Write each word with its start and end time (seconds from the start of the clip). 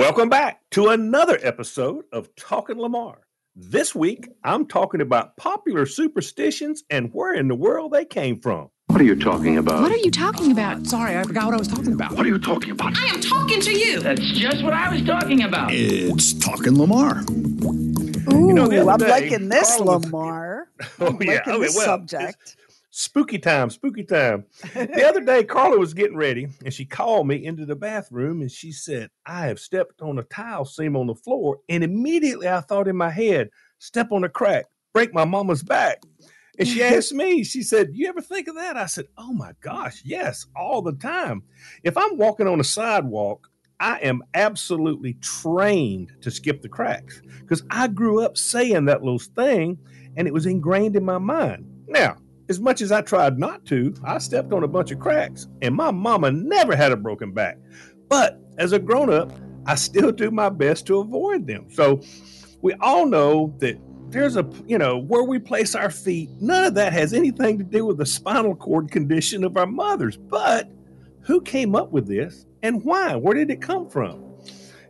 Welcome 0.00 0.30
back 0.30 0.62
to 0.70 0.88
another 0.88 1.38
episode 1.42 2.04
of 2.10 2.34
Talking 2.34 2.78
Lamar. 2.78 3.18
This 3.54 3.94
week, 3.94 4.28
I'm 4.42 4.66
talking 4.66 5.02
about 5.02 5.36
popular 5.36 5.84
superstitions 5.84 6.84
and 6.88 7.12
where 7.12 7.34
in 7.34 7.48
the 7.48 7.54
world 7.54 7.92
they 7.92 8.06
came 8.06 8.40
from. 8.40 8.70
What 8.86 9.00
are 9.00 9.04
you 9.04 9.14
talking 9.14 9.58
about? 9.58 9.82
What 9.82 9.92
are 9.92 9.96
you 9.98 10.10
talking 10.10 10.52
about? 10.52 10.86
Sorry, 10.86 11.18
I 11.18 11.22
forgot 11.24 11.44
what 11.46 11.54
I 11.54 11.58
was 11.58 11.68
talking 11.68 11.92
about. 11.92 12.12
What 12.12 12.24
are 12.24 12.28
you 12.30 12.38
talking 12.38 12.70
about? 12.70 12.96
I 12.98 13.04
am 13.08 13.20
talking 13.20 13.60
to 13.60 13.72
you. 13.78 14.00
That's 14.00 14.22
just 14.38 14.64
what 14.64 14.72
I 14.72 14.90
was 14.90 15.02
talking 15.02 15.42
about. 15.42 15.70
It's 15.72 16.32
Talking 16.32 16.78
Lamar. 16.78 17.20
Ooh, 17.28 18.46
You 18.48 18.52
know, 18.54 18.70
I'm 18.88 18.98
day, 18.98 19.08
liking 19.10 19.48
this, 19.50 19.76
Carl 19.76 19.84
was- 19.84 20.04
Lamar. 20.06 20.68
Oh, 20.98 21.06
I'm 21.08 21.12
liking 21.18 21.28
Okay, 21.46 21.58
this 21.60 21.76
well, 21.76 21.84
subject. 21.84 22.56
Spooky 22.92 23.38
time, 23.38 23.70
spooky 23.70 24.02
time. 24.02 24.46
The 24.74 25.06
other 25.08 25.20
day, 25.20 25.44
Carla 25.44 25.78
was 25.78 25.94
getting 25.94 26.16
ready 26.16 26.48
and 26.64 26.74
she 26.74 26.84
called 26.84 27.28
me 27.28 27.44
into 27.44 27.64
the 27.64 27.76
bathroom 27.76 28.40
and 28.40 28.50
she 28.50 28.72
said, 28.72 29.10
I 29.24 29.46
have 29.46 29.60
stepped 29.60 30.02
on 30.02 30.18
a 30.18 30.24
tile 30.24 30.64
seam 30.64 30.96
on 30.96 31.06
the 31.06 31.14
floor. 31.14 31.58
And 31.68 31.84
immediately 31.84 32.48
I 32.48 32.60
thought 32.60 32.88
in 32.88 32.96
my 32.96 33.10
head, 33.10 33.50
step 33.78 34.10
on 34.10 34.24
a 34.24 34.28
crack, 34.28 34.66
break 34.92 35.14
my 35.14 35.24
mama's 35.24 35.62
back. 35.62 36.02
And 36.58 36.66
she 36.66 36.82
asked 36.82 37.12
me, 37.12 37.44
she 37.44 37.62
said, 37.62 37.90
You 37.92 38.08
ever 38.08 38.20
think 38.20 38.48
of 38.48 38.56
that? 38.56 38.76
I 38.76 38.86
said, 38.86 39.06
Oh 39.16 39.32
my 39.32 39.52
gosh, 39.60 40.02
yes, 40.04 40.46
all 40.56 40.82
the 40.82 40.92
time. 40.92 41.44
If 41.84 41.96
I'm 41.96 42.18
walking 42.18 42.48
on 42.48 42.58
a 42.58 42.64
sidewalk, 42.64 43.48
I 43.78 43.98
am 44.00 44.22
absolutely 44.34 45.14
trained 45.14 46.12
to 46.22 46.30
skip 46.32 46.60
the 46.60 46.68
cracks 46.68 47.22
because 47.40 47.62
I 47.70 47.86
grew 47.86 48.22
up 48.24 48.36
saying 48.36 48.86
that 48.86 49.02
little 49.02 49.20
thing 49.20 49.78
and 50.16 50.26
it 50.26 50.34
was 50.34 50.44
ingrained 50.44 50.96
in 50.96 51.04
my 51.04 51.18
mind. 51.18 51.64
Now, 51.86 52.16
as 52.50 52.58
much 52.58 52.82
as 52.82 52.90
I 52.90 53.00
tried 53.00 53.38
not 53.38 53.64
to, 53.66 53.94
I 54.04 54.18
stepped 54.18 54.52
on 54.52 54.64
a 54.64 54.68
bunch 54.68 54.90
of 54.90 54.98
cracks 54.98 55.46
and 55.62 55.72
my 55.72 55.92
mama 55.92 56.32
never 56.32 56.74
had 56.74 56.90
a 56.90 56.96
broken 56.96 57.32
back. 57.32 57.56
But 58.08 58.40
as 58.58 58.72
a 58.72 58.78
grown 58.80 59.08
up, 59.08 59.32
I 59.66 59.76
still 59.76 60.10
do 60.10 60.32
my 60.32 60.48
best 60.48 60.84
to 60.88 60.98
avoid 60.98 61.46
them. 61.46 61.66
So 61.70 62.02
we 62.60 62.74
all 62.80 63.06
know 63.06 63.54
that 63.58 63.78
there's 64.08 64.36
a, 64.36 64.44
you 64.66 64.78
know, 64.78 64.98
where 64.98 65.22
we 65.22 65.38
place 65.38 65.76
our 65.76 65.90
feet, 65.90 66.28
none 66.40 66.64
of 66.64 66.74
that 66.74 66.92
has 66.92 67.12
anything 67.12 67.56
to 67.58 67.64
do 67.64 67.86
with 67.86 67.98
the 67.98 68.06
spinal 68.06 68.56
cord 68.56 68.90
condition 68.90 69.44
of 69.44 69.56
our 69.56 69.66
mothers. 69.66 70.16
But 70.16 70.68
who 71.20 71.40
came 71.42 71.76
up 71.76 71.92
with 71.92 72.08
this 72.08 72.46
and 72.64 72.84
why? 72.84 73.14
Where 73.14 73.34
did 73.34 73.52
it 73.52 73.62
come 73.62 73.88
from? 73.88 74.24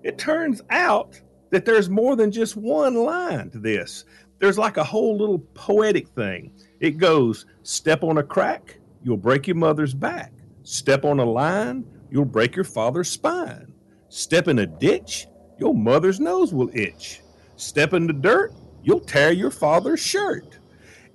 It 0.02 0.17
turns 0.17 0.62
out 0.70 1.20
that 1.50 1.67
there's 1.67 1.91
more 1.91 2.17
than 2.17 2.33
just 2.33 2.56
one 2.56 2.95
line 2.95 3.50
to 3.50 3.58
this. 3.58 4.06
There's 4.41 4.58
like 4.58 4.78
a 4.78 4.84
whole 4.84 5.16
little 5.16 5.38
poetic 5.55 6.08
thing. 6.08 6.50
It 6.80 6.92
goes, 6.92 7.44
step 7.62 8.02
on 8.02 8.19
a 8.19 8.22
crack, 8.22 8.78
you'll 9.05 9.19
break 9.19 9.46
your 9.46 9.56
mother's 9.56 9.94
back. 9.94 10.33
Step 10.62 11.05
on 11.05 11.20
a 11.20 11.24
line, 11.24 11.84
you'll 12.10 12.24
break 12.24 12.56
your 12.56 12.64
father's 12.64 13.11
spine. 13.11 13.72
Step 14.08 14.48
in 14.48 14.61
a 14.61 14.66
ditch, 14.66 15.27
your 15.58 15.74
mother's 15.74 16.20
nose 16.20 16.55
will 16.55 16.70
itch. 16.72 17.20
Step 17.56 17.92
in 17.92 18.06
the 18.06 18.14
dirt, 18.14 18.55
you'll 18.83 19.00
tear 19.00 19.30
your 19.30 19.50
father's 19.50 20.00
shirt. 20.00 20.58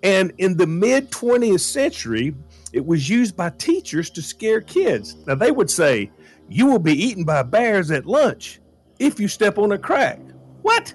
And 0.04 0.32
in 0.38 0.56
the 0.56 0.68
mid 0.68 1.10
20th 1.10 1.62
century, 1.62 2.36
it 2.74 2.86
was 2.86 3.10
used 3.10 3.36
by 3.36 3.50
teachers 3.52 4.12
to 4.12 4.22
scare 4.22 4.62
kids. 4.62 5.16
Now, 5.26 5.34
they 5.34 5.50
would 5.50 5.72
say, 5.72 6.12
You 6.48 6.68
will 6.68 6.80
be 6.80 6.94
eaten 6.94 7.24
by 7.24 7.42
bears 7.42 7.90
at 7.90 8.06
lunch 8.06 8.60
if 9.00 9.20
you 9.20 9.28
step 9.28 9.58
on 9.58 9.72
a 9.72 9.80
crack. 9.80 10.20
What? 10.62 10.94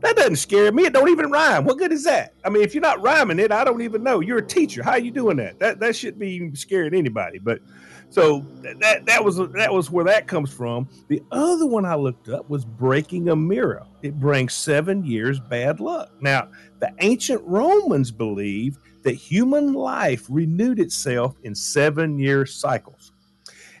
That 0.00 0.16
doesn't 0.16 0.36
scare 0.36 0.72
me. 0.72 0.84
It 0.84 0.92
don't 0.92 1.10
even 1.10 1.30
rhyme. 1.30 1.64
What 1.64 1.78
good 1.78 1.92
is 1.92 2.04
that? 2.04 2.34
I 2.44 2.48
mean, 2.48 2.62
if 2.62 2.74
you're 2.74 2.80
not 2.80 3.02
rhyming 3.02 3.38
it, 3.38 3.52
I 3.52 3.64
don't 3.64 3.82
even 3.82 4.02
know. 4.02 4.20
You're 4.20 4.38
a 4.38 4.46
teacher. 4.46 4.82
How 4.82 4.92
are 4.92 4.98
you 4.98 5.10
doing 5.10 5.36
that? 5.36 5.58
That 5.58 5.78
that 5.80 5.94
should 5.94 6.18
be 6.18 6.54
scaring 6.54 6.94
anybody. 6.94 7.38
But 7.38 7.60
so 8.08 8.44
that 8.62 9.04
that 9.06 9.24
was 9.24 9.36
that 9.36 9.72
was 9.72 9.90
where 9.90 10.04
that 10.06 10.26
comes 10.26 10.52
from. 10.52 10.88
The 11.08 11.22
other 11.30 11.66
one 11.66 11.84
I 11.84 11.96
looked 11.96 12.28
up 12.28 12.48
was 12.48 12.64
breaking 12.64 13.28
a 13.28 13.36
mirror. 13.36 13.86
It 14.02 14.18
brings 14.18 14.54
seven 14.54 15.04
years 15.04 15.38
bad 15.38 15.80
luck. 15.80 16.10
Now, 16.20 16.48
the 16.80 16.92
ancient 17.00 17.42
Romans 17.44 18.10
believed 18.10 18.78
that 19.02 19.14
human 19.14 19.74
life 19.74 20.26
renewed 20.28 20.80
itself 20.80 21.36
in 21.42 21.54
seven 21.54 22.18
year 22.18 22.46
cycles. 22.46 23.12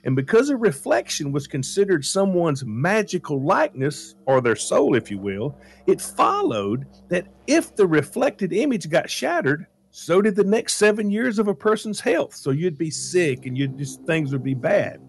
And 0.04 0.16
because 0.16 0.48
a 0.48 0.56
reflection 0.56 1.30
was 1.30 1.46
considered 1.46 2.04
someone's 2.04 2.64
magical 2.64 3.42
likeness, 3.44 4.14
or 4.26 4.40
their 4.40 4.56
soul, 4.56 4.94
if 4.94 5.10
you 5.10 5.18
will, 5.18 5.56
it 5.86 6.00
followed 6.00 6.86
that 7.08 7.26
if 7.46 7.76
the 7.76 7.86
reflected 7.86 8.52
image 8.52 8.88
got 8.88 9.10
shattered, 9.10 9.66
so 9.90 10.22
did 10.22 10.36
the 10.36 10.44
next 10.44 10.76
seven 10.76 11.10
years 11.10 11.38
of 11.38 11.48
a 11.48 11.54
person's 11.54 12.00
health. 12.00 12.34
So 12.34 12.50
you'd 12.50 12.78
be 12.78 12.90
sick 12.90 13.44
and 13.44 13.58
you'd 13.58 13.76
just 13.76 14.02
things 14.04 14.32
would 14.32 14.44
be 14.44 14.54
bad. 14.54 15.00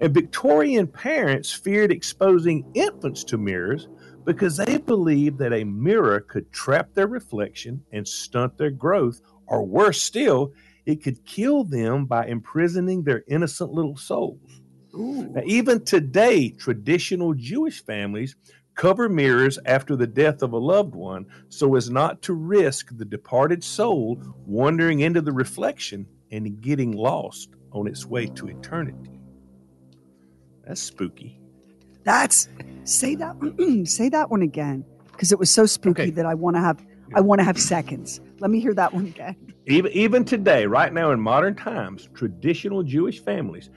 And 0.00 0.14
Victorian 0.14 0.86
parents 0.86 1.52
feared 1.52 1.90
exposing 1.90 2.64
infants 2.74 3.24
to 3.24 3.38
mirrors 3.38 3.88
because 4.24 4.56
they 4.56 4.76
believed 4.76 5.38
that 5.38 5.52
a 5.52 5.64
mirror 5.64 6.20
could 6.20 6.52
trap 6.52 6.92
their 6.94 7.06
reflection 7.06 7.82
and 7.92 8.06
stunt 8.06 8.58
their 8.58 8.70
growth, 8.70 9.20
or 9.46 9.64
worse 9.64 10.02
still, 10.02 10.52
it 10.88 11.04
could 11.04 11.22
kill 11.26 11.64
them 11.64 12.06
by 12.06 12.26
imprisoning 12.26 13.04
their 13.04 13.22
innocent 13.28 13.72
little 13.72 13.96
souls. 13.98 14.62
Now, 15.20 15.42
even 15.44 15.84
today, 15.84 16.50
traditional 16.50 17.34
Jewish 17.34 17.84
families 17.84 18.36
cover 18.74 19.08
mirrors 19.10 19.58
after 19.66 19.96
the 19.96 20.06
death 20.06 20.42
of 20.42 20.54
a 20.54 20.58
loved 20.58 20.94
one 20.94 21.26
so 21.50 21.76
as 21.76 21.90
not 21.90 22.22
to 22.22 22.32
risk 22.32 22.88
the 22.96 23.04
departed 23.04 23.62
soul 23.62 24.22
wandering 24.46 25.00
into 25.00 25.20
the 25.20 25.32
reflection 25.32 26.06
and 26.32 26.60
getting 26.62 26.92
lost 26.92 27.50
on 27.72 27.86
its 27.86 28.06
way 28.06 28.26
to 28.26 28.48
eternity. 28.48 29.20
That's 30.64 30.80
spooky. 30.82 31.38
That's 32.04 32.48
say 32.84 33.14
that 33.16 33.36
say 33.86 34.08
that 34.08 34.30
one 34.30 34.42
again 34.42 34.84
because 35.12 35.32
it 35.32 35.38
was 35.38 35.50
so 35.50 35.66
spooky 35.66 36.02
Okay. 36.02 36.10
that 36.12 36.24
I 36.26 36.34
want 36.34 36.56
to 36.56 36.60
have 36.62 36.82
I 37.14 37.20
want 37.20 37.40
to 37.40 37.44
have 37.44 37.58
seconds. 37.58 38.20
Let 38.40 38.50
me 38.50 38.60
hear 38.60 38.74
that 38.74 38.92
one 38.92 39.06
again. 39.06 39.36
Even 39.66 39.92
even 39.92 40.24
today, 40.24 40.66
right 40.66 40.92
now 40.92 41.10
in 41.10 41.20
modern 41.20 41.54
times, 41.54 42.08
traditional 42.14 42.82
Jewish 42.82 43.20
families, 43.20 43.70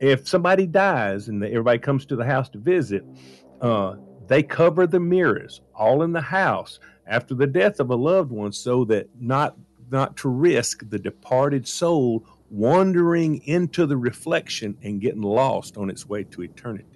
if 0.00 0.28
somebody 0.28 0.66
dies 0.66 1.28
and 1.28 1.42
everybody 1.42 1.78
comes 1.78 2.06
to 2.06 2.16
the 2.16 2.24
house 2.24 2.48
to 2.50 2.58
visit, 2.58 3.04
uh, 3.60 3.96
they 4.26 4.42
cover 4.42 4.86
the 4.86 5.00
mirrors 5.00 5.60
all 5.74 6.02
in 6.02 6.12
the 6.12 6.20
house 6.20 6.78
after 7.06 7.34
the 7.34 7.46
death 7.46 7.80
of 7.80 7.90
a 7.90 7.96
loved 7.96 8.30
one, 8.30 8.52
so 8.52 8.84
that 8.86 9.08
not 9.20 9.56
not 9.90 10.16
to 10.18 10.28
risk 10.28 10.88
the 10.88 10.98
departed 10.98 11.66
soul 11.68 12.26
wandering 12.50 13.42
into 13.46 13.86
the 13.86 13.96
reflection 13.96 14.76
and 14.82 15.00
getting 15.00 15.22
lost 15.22 15.76
on 15.76 15.90
its 15.90 16.06
way 16.06 16.24
to 16.24 16.42
eternity. 16.42 16.86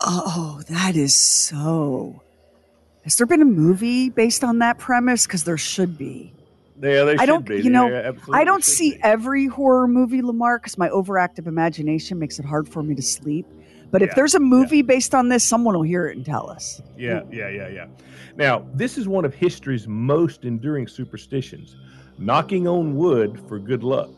Oh, 0.00 0.60
that 0.68 0.96
is 0.96 1.14
so. 1.14 2.22
Has 3.04 3.16
there 3.16 3.26
been 3.26 3.42
a 3.42 3.46
movie 3.46 4.10
based 4.10 4.44
on 4.44 4.58
that 4.58 4.78
premise? 4.78 5.26
Because 5.26 5.44
there 5.44 5.58
should 5.58 5.98
be. 5.98 6.32
Yeah, 6.80 7.04
they 7.04 7.12
I 7.12 7.16
should 7.18 7.26
don't, 7.26 7.46
be. 7.46 7.60
you 7.60 7.70
know, 7.70 8.14
I 8.32 8.44
don't 8.44 8.64
see 8.64 8.92
be. 8.92 9.02
every 9.02 9.46
horror 9.46 9.86
movie, 9.86 10.22
Lamar, 10.22 10.58
because 10.58 10.78
my 10.78 10.88
overactive 10.88 11.46
imagination 11.46 12.18
makes 12.18 12.38
it 12.38 12.44
hard 12.44 12.68
for 12.68 12.82
me 12.82 12.94
to 12.94 13.02
sleep. 13.02 13.46
But 13.92 14.00
if 14.02 14.14
there's 14.14 14.34
a 14.34 14.40
movie 14.40 14.80
based 14.80 15.14
on 15.14 15.28
this, 15.28 15.44
someone 15.44 15.74
will 15.74 15.82
hear 15.82 16.06
it 16.06 16.16
and 16.16 16.24
tell 16.24 16.48
us. 16.48 16.80
Yeah, 16.96 17.22
yeah, 17.30 17.48
yeah, 17.48 17.68
yeah. 17.68 17.86
Now, 18.36 18.66
this 18.72 18.96
is 18.96 19.06
one 19.06 19.26
of 19.26 19.34
history's 19.34 19.86
most 19.86 20.44
enduring 20.44 20.88
superstitions 20.88 21.76
knocking 22.18 22.66
on 22.66 22.96
wood 22.96 23.40
for 23.48 23.58
good 23.58 23.82
luck. 23.82 24.10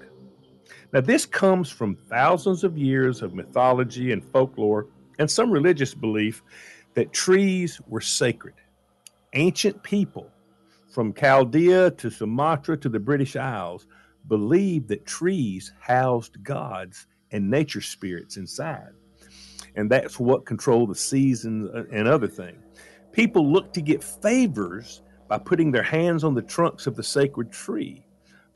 Now, 0.93 1.01
this 1.01 1.27
comes 1.27 1.71
from 1.71 1.97
thousands 1.97 2.63
of 2.63 2.79
years 2.79 3.21
of 3.21 3.35
mythology 3.35 4.13
and 4.13 4.23
folklore 4.23 4.87
and 5.19 5.29
some 5.29 5.51
religious 5.51 5.93
belief 5.93 6.43
that 6.95 7.13
trees 7.13 7.81
were 7.89 8.01
sacred. 8.01 8.55
Ancient 9.35 9.83
people, 9.83 10.31
from 10.93 11.13
Chaldea 11.13 11.91
to 11.91 12.09
Sumatra 12.09 12.77
to 12.79 12.89
the 12.89 13.01
British 13.01 13.35
Isles, 13.35 13.87
believed 14.29 14.89
that 14.89 15.07
trees 15.07 15.73
housed 15.81 16.43
gods 16.45 17.09
and 17.33 17.51
nature 17.51 17.81
spirits 17.81 18.37
inside. 18.37 18.93
And 19.75 19.91
that's 19.91 20.21
what 20.21 20.47
controlled 20.47 20.91
the 20.91 20.95
seasons 20.95 21.69
uh, 21.75 21.83
and 21.91 22.07
other 22.07 22.29
things. 22.29 22.63
People 23.11 23.53
looked 23.53 23.75
to 23.75 23.83
get 23.83 24.05
favors 24.05 25.03
by 25.29 25.39
putting 25.39 25.73
their 25.73 25.83
hands 25.83 26.23
on 26.23 26.35
the 26.35 26.43
trunks 26.43 26.87
of 26.87 26.95
the 26.95 27.03
sacred 27.03 27.51
tree. 27.51 28.07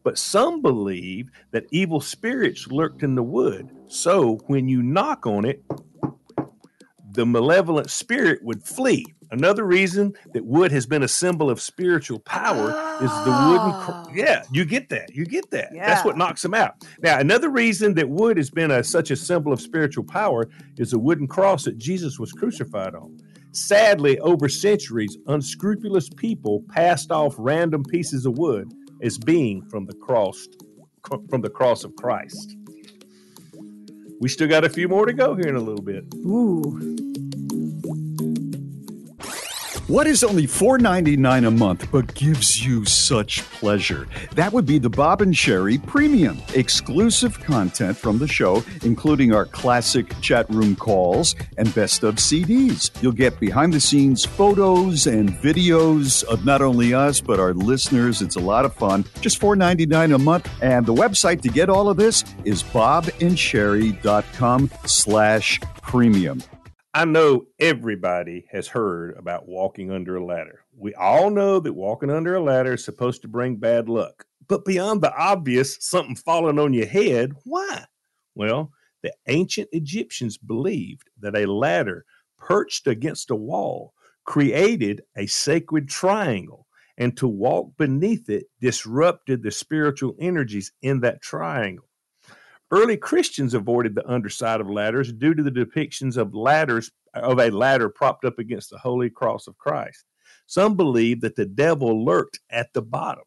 But 0.04 0.16
some 0.16 0.62
believe 0.62 1.30
that 1.50 1.66
evil 1.72 2.00
spirits 2.00 2.68
lurked 2.68 3.02
in 3.02 3.16
the 3.16 3.22
wood. 3.22 3.68
So 3.88 4.38
when 4.46 4.68
you 4.68 4.82
knock 4.82 5.26
on 5.26 5.44
it, 5.44 5.64
the 7.18 7.26
malevolent 7.26 7.90
spirit 7.90 8.38
would 8.44 8.62
flee. 8.62 9.04
Another 9.32 9.64
reason 9.64 10.12
that 10.34 10.44
wood 10.44 10.70
has 10.70 10.86
been 10.86 11.02
a 11.02 11.08
symbol 11.08 11.50
of 11.50 11.60
spiritual 11.60 12.20
power 12.20 12.70
is 13.02 13.10
the 13.10 13.30
wooden. 13.48 13.72
Oh. 13.74 14.04
Cr- 14.06 14.16
yeah, 14.16 14.44
you 14.52 14.64
get 14.64 14.88
that. 14.90 15.12
You 15.12 15.24
get 15.26 15.50
that. 15.50 15.70
Yeah. 15.74 15.88
That's 15.88 16.04
what 16.04 16.16
knocks 16.16 16.42
them 16.42 16.54
out. 16.54 16.84
Now, 17.02 17.18
another 17.18 17.50
reason 17.50 17.94
that 17.94 18.08
wood 18.08 18.36
has 18.36 18.50
been 18.50 18.70
a, 18.70 18.84
such 18.84 19.10
a 19.10 19.16
symbol 19.16 19.52
of 19.52 19.60
spiritual 19.60 20.04
power 20.04 20.48
is 20.76 20.92
the 20.92 21.00
wooden 21.00 21.26
cross 21.26 21.64
that 21.64 21.76
Jesus 21.76 22.20
was 22.20 22.30
crucified 22.30 22.94
on. 22.94 23.18
Sadly, 23.50 24.20
over 24.20 24.48
centuries, 24.48 25.18
unscrupulous 25.26 26.08
people 26.08 26.62
passed 26.68 27.10
off 27.10 27.34
random 27.36 27.82
pieces 27.82 28.26
of 28.26 28.38
wood 28.38 28.72
as 29.02 29.18
being 29.18 29.68
from 29.68 29.86
the 29.86 29.94
cross, 29.94 30.46
from 31.28 31.40
the 31.40 31.50
cross 31.50 31.82
of 31.82 31.96
Christ. 31.96 32.54
We 34.20 34.28
still 34.28 34.48
got 34.48 34.64
a 34.64 34.68
few 34.68 34.88
more 34.88 35.04
to 35.06 35.12
go 35.12 35.34
here 35.34 35.48
in 35.48 35.56
a 35.56 35.60
little 35.60 35.82
bit. 35.82 36.04
Ooh. 36.14 37.07
What 39.88 40.06
is 40.06 40.22
only 40.22 40.46
$4.99 40.46 41.46
a 41.46 41.50
month 41.50 41.90
but 41.90 42.14
gives 42.14 42.62
you 42.62 42.84
such 42.84 43.40
pleasure? 43.52 44.06
That 44.34 44.52
would 44.52 44.66
be 44.66 44.78
the 44.78 44.90
Bob 44.90 45.22
and 45.22 45.32
Sheri 45.32 45.78
Premium. 45.86 46.42
Exclusive 46.54 47.40
content 47.40 47.96
from 47.96 48.18
the 48.18 48.28
show, 48.28 48.62
including 48.82 49.32
our 49.32 49.46
classic 49.46 50.12
chat 50.20 50.44
room 50.50 50.76
calls 50.76 51.34
and 51.56 51.74
best 51.74 52.02
of 52.02 52.16
CDs. 52.16 52.90
You'll 53.02 53.12
get 53.12 53.40
behind 53.40 53.72
the 53.72 53.80
scenes 53.80 54.26
photos 54.26 55.06
and 55.06 55.30
videos 55.30 56.22
of 56.24 56.44
not 56.44 56.60
only 56.60 56.92
us, 56.92 57.22
but 57.22 57.40
our 57.40 57.54
listeners. 57.54 58.20
It's 58.20 58.36
a 58.36 58.40
lot 58.40 58.66
of 58.66 58.74
fun. 58.74 59.06
Just 59.22 59.40
$4.99 59.40 60.14
a 60.14 60.18
month. 60.18 60.50
And 60.60 60.84
the 60.84 60.92
website 60.92 61.40
to 61.40 61.48
get 61.48 61.70
all 61.70 61.88
of 61.88 61.96
this 61.96 62.24
is 62.44 62.62
bobandsheri.com 62.62 64.70
slash 64.84 65.60
premium. 65.80 66.42
I 66.98 67.04
know 67.04 67.46
everybody 67.60 68.48
has 68.50 68.66
heard 68.66 69.16
about 69.16 69.46
walking 69.46 69.92
under 69.92 70.16
a 70.16 70.24
ladder. 70.24 70.64
We 70.76 70.94
all 70.94 71.30
know 71.30 71.60
that 71.60 71.74
walking 71.74 72.10
under 72.10 72.34
a 72.34 72.42
ladder 72.42 72.72
is 72.72 72.84
supposed 72.84 73.22
to 73.22 73.28
bring 73.28 73.54
bad 73.54 73.88
luck. 73.88 74.24
But 74.48 74.64
beyond 74.64 75.00
the 75.00 75.14
obvious, 75.16 75.76
something 75.78 76.16
falling 76.16 76.58
on 76.58 76.74
your 76.74 76.88
head, 76.88 77.34
why? 77.44 77.84
Well, 78.34 78.72
the 79.04 79.14
ancient 79.28 79.68
Egyptians 79.70 80.38
believed 80.38 81.08
that 81.20 81.36
a 81.36 81.46
ladder 81.46 82.04
perched 82.36 82.88
against 82.88 83.30
a 83.30 83.36
wall 83.36 83.94
created 84.24 85.02
a 85.16 85.26
sacred 85.26 85.88
triangle, 85.88 86.66
and 86.96 87.16
to 87.18 87.28
walk 87.28 87.76
beneath 87.76 88.28
it 88.28 88.46
disrupted 88.60 89.44
the 89.44 89.52
spiritual 89.52 90.16
energies 90.18 90.72
in 90.82 90.98
that 91.02 91.22
triangle. 91.22 91.87
Early 92.70 92.98
Christians 92.98 93.54
avoided 93.54 93.94
the 93.94 94.08
underside 94.08 94.60
of 94.60 94.68
ladders 94.68 95.12
due 95.12 95.34
to 95.34 95.42
the 95.42 95.50
depictions 95.50 96.16
of 96.18 96.34
ladders 96.34 96.90
of 97.14 97.38
a 97.38 97.50
ladder 97.50 97.88
propped 97.88 98.24
up 98.24 98.38
against 98.38 98.70
the 98.70 98.78
holy 98.78 99.08
cross 99.08 99.46
of 99.46 99.56
Christ. 99.56 100.04
Some 100.46 100.76
believed 100.76 101.22
that 101.22 101.36
the 101.36 101.46
devil 101.46 102.04
lurked 102.04 102.40
at 102.50 102.72
the 102.74 102.82
bottom. 102.82 103.24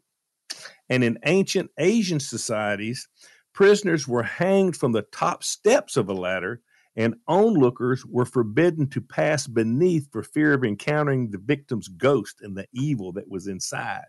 And 0.89 1.03
in 1.03 1.17
ancient 1.25 1.71
Asian 1.79 2.19
societies, 2.19 3.07
prisoners 3.53 4.07
were 4.07 4.23
hanged 4.23 4.77
from 4.77 4.91
the 4.91 5.05
top 5.11 5.43
steps 5.43 5.97
of 5.97 6.09
a 6.09 6.13
ladder, 6.13 6.61
and 6.95 7.15
onlookers 7.27 8.05
were 8.05 8.25
forbidden 8.25 8.87
to 8.89 9.01
pass 9.01 9.47
beneath 9.47 10.07
for 10.11 10.21
fear 10.21 10.53
of 10.53 10.63
encountering 10.63 11.31
the 11.31 11.39
victim's 11.39 11.87
ghost 11.87 12.41
and 12.41 12.55
the 12.55 12.67
evil 12.73 13.11
that 13.13 13.29
was 13.29 13.47
inside. 13.47 14.05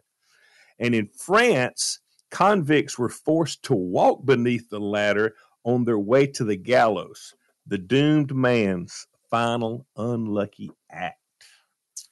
And 0.79 0.95
in 0.95 1.09
France, 1.17 2.01
convicts 2.33 2.99
were 2.99 3.11
forced 3.11 3.63
to 3.65 3.75
walk 3.75 4.25
beneath 4.25 4.71
the 4.71 4.81
ladder 4.81 5.35
on 5.65 5.85
their 5.85 5.99
way 5.99 6.27
to 6.27 6.45
the 6.45 6.57
gallows, 6.57 7.35
the 7.67 7.79
doomed 7.79 8.35
man's 8.35 9.07
final 9.31 9.87
unlucky 9.97 10.71
act. 10.91 11.19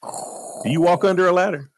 Do 0.02 0.70
you 0.70 0.82
walk 0.82 1.04
under 1.04 1.26
a 1.26 1.32
ladder? 1.32 1.70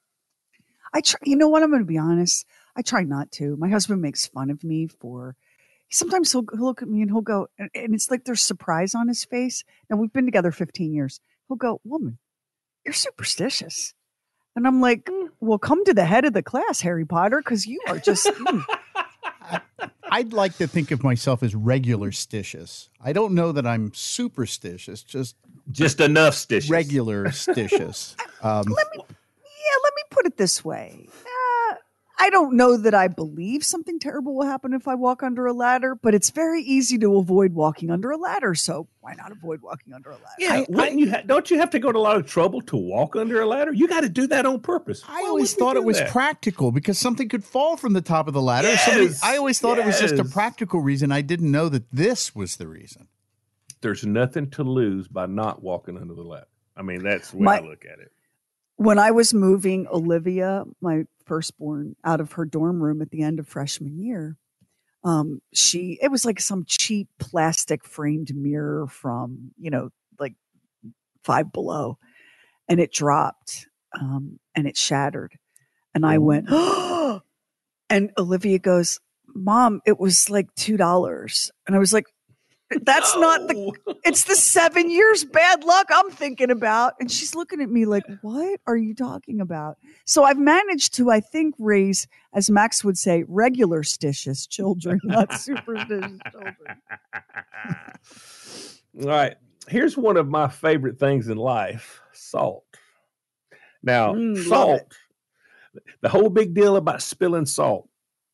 I 0.92 1.00
try, 1.00 1.20
you 1.24 1.36
know 1.36 1.48
what? 1.48 1.62
I'm 1.62 1.70
going 1.70 1.82
to 1.82 1.86
be 1.86 1.96
honest. 1.96 2.44
I 2.76 2.82
try 2.82 3.04
not 3.04 3.30
to. 3.32 3.56
My 3.56 3.68
husband 3.68 4.02
makes 4.02 4.26
fun 4.26 4.50
of 4.50 4.62
me 4.62 4.88
for. 4.88 5.36
Sometimes 5.90 6.32
he'll, 6.32 6.44
he'll 6.52 6.64
look 6.64 6.82
at 6.82 6.88
me 6.88 7.00
and 7.00 7.10
he'll 7.10 7.20
go, 7.20 7.48
and, 7.58 7.70
and 7.74 7.94
it's 7.94 8.10
like 8.10 8.24
there's 8.24 8.42
surprise 8.42 8.94
on 8.94 9.08
his 9.08 9.24
face. 9.24 9.62
And 9.88 9.98
we've 9.98 10.12
been 10.12 10.24
together 10.24 10.50
15 10.52 10.92
years. 10.92 11.20
He'll 11.48 11.56
go, 11.56 11.80
"Woman, 11.84 12.18
you're 12.84 12.94
superstitious," 12.94 13.94
and 14.56 14.66
I'm 14.66 14.80
like, 14.80 15.08
"Well, 15.40 15.58
come 15.58 15.84
to 15.84 15.94
the 15.94 16.04
head 16.04 16.24
of 16.24 16.32
the 16.32 16.42
class, 16.42 16.80
Harry 16.80 17.04
Potter, 17.04 17.38
because 17.38 17.66
you 17.66 17.80
are 17.88 17.98
just." 17.98 18.26
mm." 18.26 18.64
I'd 20.10 20.34
like 20.34 20.56
to 20.58 20.66
think 20.66 20.90
of 20.90 21.02
myself 21.02 21.42
as 21.42 21.54
regular 21.54 22.10
stitious. 22.10 22.90
I 23.02 23.14
don't 23.14 23.34
know 23.34 23.50
that 23.52 23.66
I'm 23.66 23.92
superstitious, 23.94 25.02
just 25.02 25.36
Just 25.70 26.00
enough 26.00 26.34
stitious. 26.34 26.70
regular 26.70 27.26
stitious. 27.28 28.14
Um, 28.42 28.64
let 28.66 28.88
me, 28.90 28.98
yeah, 28.98 29.76
let 29.84 29.92
me 29.94 30.02
put 30.10 30.26
it 30.26 30.36
this 30.36 30.64
way. 30.64 31.06
I 32.18 32.30
don't 32.30 32.54
know 32.54 32.76
that 32.76 32.94
I 32.94 33.08
believe 33.08 33.64
something 33.64 33.98
terrible 33.98 34.34
will 34.36 34.46
happen 34.46 34.74
if 34.74 34.86
I 34.86 34.94
walk 34.94 35.22
under 35.22 35.46
a 35.46 35.52
ladder, 35.52 35.94
but 35.94 36.14
it's 36.14 36.30
very 36.30 36.62
easy 36.62 36.96
to 36.98 37.16
avoid 37.16 37.52
walking 37.54 37.90
under 37.90 38.10
a 38.10 38.16
ladder. 38.16 38.54
So 38.54 38.86
why 39.00 39.14
not 39.14 39.32
avoid 39.32 39.60
walking 39.60 39.92
under 39.92 40.10
a 40.10 40.14
ladder? 40.14 40.24
Yeah, 40.38 40.64
wouldn't 40.68 40.98
you 41.00 41.10
ha- 41.10 41.22
don't 41.26 41.50
you 41.50 41.58
have 41.58 41.70
to 41.70 41.78
go 41.78 41.90
to 41.90 41.98
a 41.98 42.00
lot 42.00 42.16
of 42.16 42.26
trouble 42.26 42.60
to 42.62 42.76
walk 42.76 43.16
under 43.16 43.40
a 43.40 43.46
ladder? 43.46 43.72
You 43.72 43.88
got 43.88 44.02
to 44.02 44.08
do 44.08 44.26
that 44.28 44.46
on 44.46 44.60
purpose. 44.60 45.02
I 45.08 45.22
Why 45.22 45.28
always 45.28 45.54
thought 45.54 45.76
it 45.76 45.84
was 45.84 45.98
that? 45.98 46.10
practical 46.10 46.70
because 46.70 46.98
something 46.98 47.28
could 47.28 47.44
fall 47.44 47.76
from 47.76 47.92
the 47.92 48.02
top 48.02 48.28
of 48.28 48.34
the 48.34 48.42
ladder. 48.42 48.76
Somebody- 48.76 49.14
I 49.22 49.36
always 49.38 49.58
thought 49.58 49.78
it 49.78 49.84
was 49.86 49.98
just 49.98 50.14
a 50.18 50.24
practical 50.24 50.80
reason. 50.80 51.10
I 51.10 51.22
didn't 51.22 51.50
know 51.50 51.68
that 51.70 51.90
this 51.90 52.34
was 52.34 52.56
the 52.56 52.68
reason. 52.68 53.08
There's 53.80 54.06
nothing 54.06 54.48
to 54.50 54.62
lose 54.62 55.08
by 55.08 55.26
not 55.26 55.62
walking 55.62 55.98
under 55.98 56.14
the 56.14 56.22
ladder. 56.22 56.46
I 56.76 56.82
mean, 56.82 57.02
that's 57.02 57.32
the 57.32 57.38
way 57.38 57.42
My- 57.44 57.56
I 57.58 57.60
look 57.60 57.84
at 57.84 57.98
it. 57.98 58.12
When 58.76 58.98
I 58.98 59.10
was 59.10 59.34
moving 59.34 59.86
Olivia, 59.88 60.64
my 60.80 61.04
firstborn, 61.24 61.96
out 62.04 62.20
of 62.20 62.32
her 62.32 62.44
dorm 62.44 62.82
room 62.82 63.02
at 63.02 63.10
the 63.10 63.22
end 63.22 63.38
of 63.38 63.46
freshman 63.46 63.98
year, 64.00 64.36
um, 65.04 65.40
she 65.52 65.98
it 66.00 66.10
was 66.10 66.24
like 66.24 66.40
some 66.40 66.64
cheap 66.66 67.08
plastic 67.18 67.84
framed 67.84 68.34
mirror 68.34 68.86
from 68.86 69.52
you 69.58 69.70
know 69.70 69.90
like 70.18 70.34
Five 71.24 71.52
Below, 71.52 71.98
and 72.68 72.80
it 72.80 72.92
dropped 72.92 73.66
um, 74.00 74.38
and 74.54 74.66
it 74.66 74.76
shattered, 74.76 75.34
and 75.94 76.06
I 76.06 76.18
went, 76.18 76.48
and 77.90 78.10
Olivia 78.16 78.58
goes, 78.58 79.00
"Mom, 79.26 79.80
it 79.86 79.98
was 79.98 80.30
like 80.30 80.54
two 80.54 80.76
dollars," 80.76 81.50
and 81.66 81.76
I 81.76 81.78
was 81.78 81.92
like. 81.92 82.06
That's 82.82 83.16
not 83.16 83.48
the 83.48 83.72
it's 84.04 84.24
the 84.24 84.34
seven 84.36 84.90
years 84.90 85.24
bad 85.24 85.64
luck 85.64 85.86
I'm 85.92 86.10
thinking 86.10 86.50
about. 86.50 86.94
And 87.00 87.10
she's 87.10 87.34
looking 87.34 87.60
at 87.60 87.68
me 87.70 87.84
like, 87.84 88.04
what 88.22 88.60
are 88.66 88.76
you 88.76 88.94
talking 88.94 89.40
about? 89.40 89.78
So 90.04 90.24
I've 90.24 90.38
managed 90.38 90.94
to, 90.94 91.10
I 91.10 91.20
think, 91.20 91.54
raise, 91.58 92.06
as 92.32 92.50
Max 92.50 92.82
would 92.84 92.98
say, 92.98 93.24
regular 93.28 93.82
stitious 93.82 94.48
children, 94.48 95.00
not 95.04 95.32
superstitious 95.38 96.18
children. 96.30 96.56
All 99.00 99.08
right. 99.08 99.36
Here's 99.68 99.96
one 99.96 100.16
of 100.16 100.28
my 100.28 100.48
favorite 100.48 100.98
things 100.98 101.28
in 101.28 101.36
life 101.36 102.00
salt. 102.12 102.64
Now, 103.82 104.14
Mm, 104.14 104.48
salt, 104.48 104.94
the 106.00 106.08
whole 106.08 106.28
big 106.28 106.54
deal 106.54 106.76
about 106.76 107.02
spilling 107.02 107.46
salt. 107.46 107.88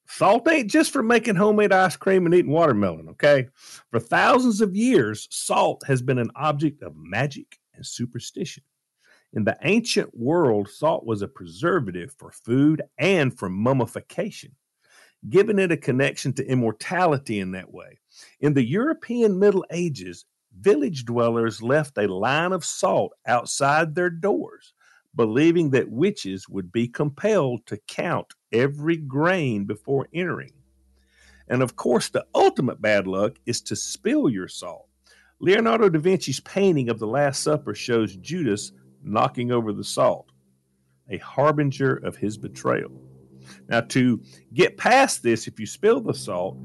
Salt 0.09 0.49
ain't 0.49 0.71
just 0.71 0.91
for 0.91 1.03
making 1.03 1.37
homemade 1.37 1.71
ice 1.71 1.97
cream 1.97 2.25
and 2.25 2.35
eating 2.35 2.51
watermelon, 2.51 3.11
okay? 3.11 3.47
For 3.91 4.01
thousands 4.01 4.61
of 4.61 4.75
years, 4.75 5.29
salt 5.31 5.83
has 5.87 6.01
been 6.01 6.19
an 6.19 6.31
object 6.35 6.83
of 6.83 6.97
magic 6.97 7.59
and 7.75 7.87
superstition. 7.87 8.65
In 9.35 9.45
the 9.45 9.57
ancient 9.63 10.17
world, 10.17 10.71
salt 10.71 11.05
was 11.05 11.21
a 11.21 11.29
preservative 11.29 12.15
for 12.19 12.33
food 12.33 12.83
and 12.97 13.39
for 13.39 13.51
mummification, 13.51 14.53
giving 15.29 15.59
it 15.59 15.73
a 15.73 15.77
connection 15.77 16.33
to 16.33 16.51
immortality 16.51 17.39
in 17.41 17.53
that 17.53 17.71
way. 17.71 18.01
In 18.41 18.55
the 18.55 18.67
European 18.67 19.39
Middle 19.39 19.67
Ages, 19.71 20.25
village 20.59 21.05
dwellers 21.05 21.63
left 21.63 21.99
a 21.99 22.09
line 22.09 22.53
of 22.53 22.65
salt 22.65 23.13
outside 23.27 23.95
their 23.95 24.11
doors, 24.11 24.73
believing 25.19 25.71
that 25.71 25.91
witches 25.91 26.49
would 26.49 26.71
be 26.71 26.87
compelled 26.87 27.67
to 27.67 27.77
count 27.89 28.35
every 28.53 28.97
grain 28.97 29.65
before 29.65 30.07
entering. 30.15 30.53
And 31.49 31.61
of 31.61 31.75
course, 31.75 32.09
the 32.09 32.25
ultimate 32.37 32.81
bad 32.81 33.09
luck 33.09 33.33
is 33.45 33.61
to 33.63 33.75
spill 33.75 34.31
your 34.31 34.47
salt. 34.47 34.87
Leonardo 35.41 35.89
da 35.89 35.99
Vinci's 35.99 36.39
painting 36.39 36.89
of 36.89 37.01
the 37.01 37.09
Last 37.09 37.43
Supper 37.43 37.75
shows 37.75 38.15
Judas 38.15 38.71
knocking 39.03 39.51
over 39.51 39.73
the 39.73 39.83
salt, 39.83 40.31
a 41.11 41.19
harbinger 41.19 41.97
of 41.97 42.17
his 42.17 42.39
betrayal. 42.39 42.93
Now, 43.69 43.81
to 43.81 44.23
get 44.55 44.77
past 44.77 45.25
this, 45.25 45.49
if 45.49 45.59
you 45.59 45.67
spill 45.67 46.01
the 46.01 46.15
salt, 46.15 46.59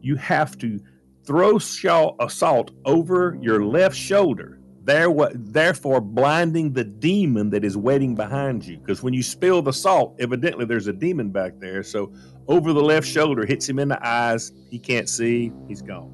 you 0.00 0.14
have 0.14 0.56
to 0.58 0.78
throw 1.24 1.58
salt, 1.58 2.70
over 2.84 3.36
your 3.40 3.64
left 3.64 3.96
shoulder, 3.96 4.57
there, 4.88 5.10
what, 5.10 5.32
therefore 5.34 6.00
blinding 6.00 6.72
the 6.72 6.82
demon 6.82 7.50
that 7.50 7.62
is 7.62 7.76
waiting 7.76 8.14
behind 8.14 8.64
you. 8.64 8.78
Because 8.78 9.02
when 9.02 9.12
you 9.12 9.22
spill 9.22 9.60
the 9.60 9.72
salt, 9.72 10.16
evidently 10.18 10.64
there's 10.64 10.86
a 10.86 10.94
demon 10.94 11.28
back 11.30 11.52
there. 11.60 11.82
So 11.82 12.10
over 12.48 12.72
the 12.72 12.80
left 12.82 13.06
shoulder, 13.06 13.44
hits 13.44 13.68
him 13.68 13.78
in 13.78 13.88
the 13.88 14.06
eyes. 14.06 14.50
He 14.70 14.78
can't 14.78 15.06
see. 15.06 15.52
He's 15.68 15.82
gone. 15.82 16.10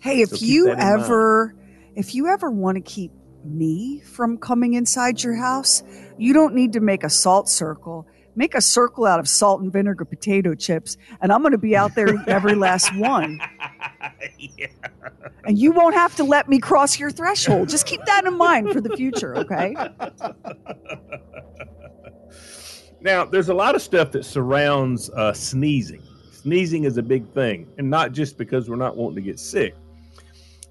Hey, 0.00 0.20
if 0.20 0.28
So 0.30 0.46
you 0.46 0.70
in 0.70 0.78
mind. 0.78 1.00
ever, 1.02 1.54
if 1.96 2.14
you 2.14 2.28
ever 2.28 2.48
want 2.48 2.76
to 2.76 2.80
keep 2.80 3.10
me 3.44 4.00
from 4.00 4.38
coming 4.38 4.74
inside 4.74 5.22
your 5.24 5.34
house, 5.34 5.82
you 6.16 6.32
don't 6.32 6.54
need 6.54 6.74
to 6.74 6.80
make 6.80 7.02
a 7.02 7.10
salt 7.10 7.48
circle. 7.48 8.06
Make 8.36 8.54
a 8.54 8.60
circle 8.60 9.04
out 9.04 9.18
of 9.18 9.28
salt 9.28 9.62
and 9.62 9.72
vinegar 9.72 10.04
potato 10.04 10.54
chips, 10.54 10.96
and 11.20 11.32
I'm 11.32 11.40
going 11.42 11.52
to 11.52 11.58
be 11.58 11.76
out 11.76 11.94
there 11.94 12.14
every 12.28 12.54
last 12.54 12.94
one. 12.96 13.40
yeah. 14.38 14.66
And 15.44 15.58
you 15.58 15.72
won't 15.72 15.94
have 15.94 16.14
to 16.16 16.24
let 16.24 16.48
me 16.48 16.58
cross 16.58 16.98
your 16.98 17.10
threshold. 17.10 17.68
Just 17.68 17.86
keep 17.86 18.04
that 18.06 18.24
in 18.24 18.36
mind 18.36 18.72
for 18.72 18.80
the 18.80 18.96
future, 18.96 19.36
okay? 19.36 19.74
Now, 23.04 23.26
there's 23.26 23.50
a 23.50 23.54
lot 23.54 23.74
of 23.74 23.82
stuff 23.82 24.12
that 24.12 24.24
surrounds 24.24 25.10
uh, 25.10 25.34
sneezing. 25.34 26.02
Sneezing 26.32 26.84
is 26.84 26.96
a 26.96 27.02
big 27.02 27.28
thing, 27.34 27.68
and 27.76 27.90
not 27.90 28.12
just 28.12 28.38
because 28.38 28.70
we're 28.70 28.76
not 28.76 28.96
wanting 28.96 29.16
to 29.16 29.20
get 29.22 29.38
sick. 29.38 29.74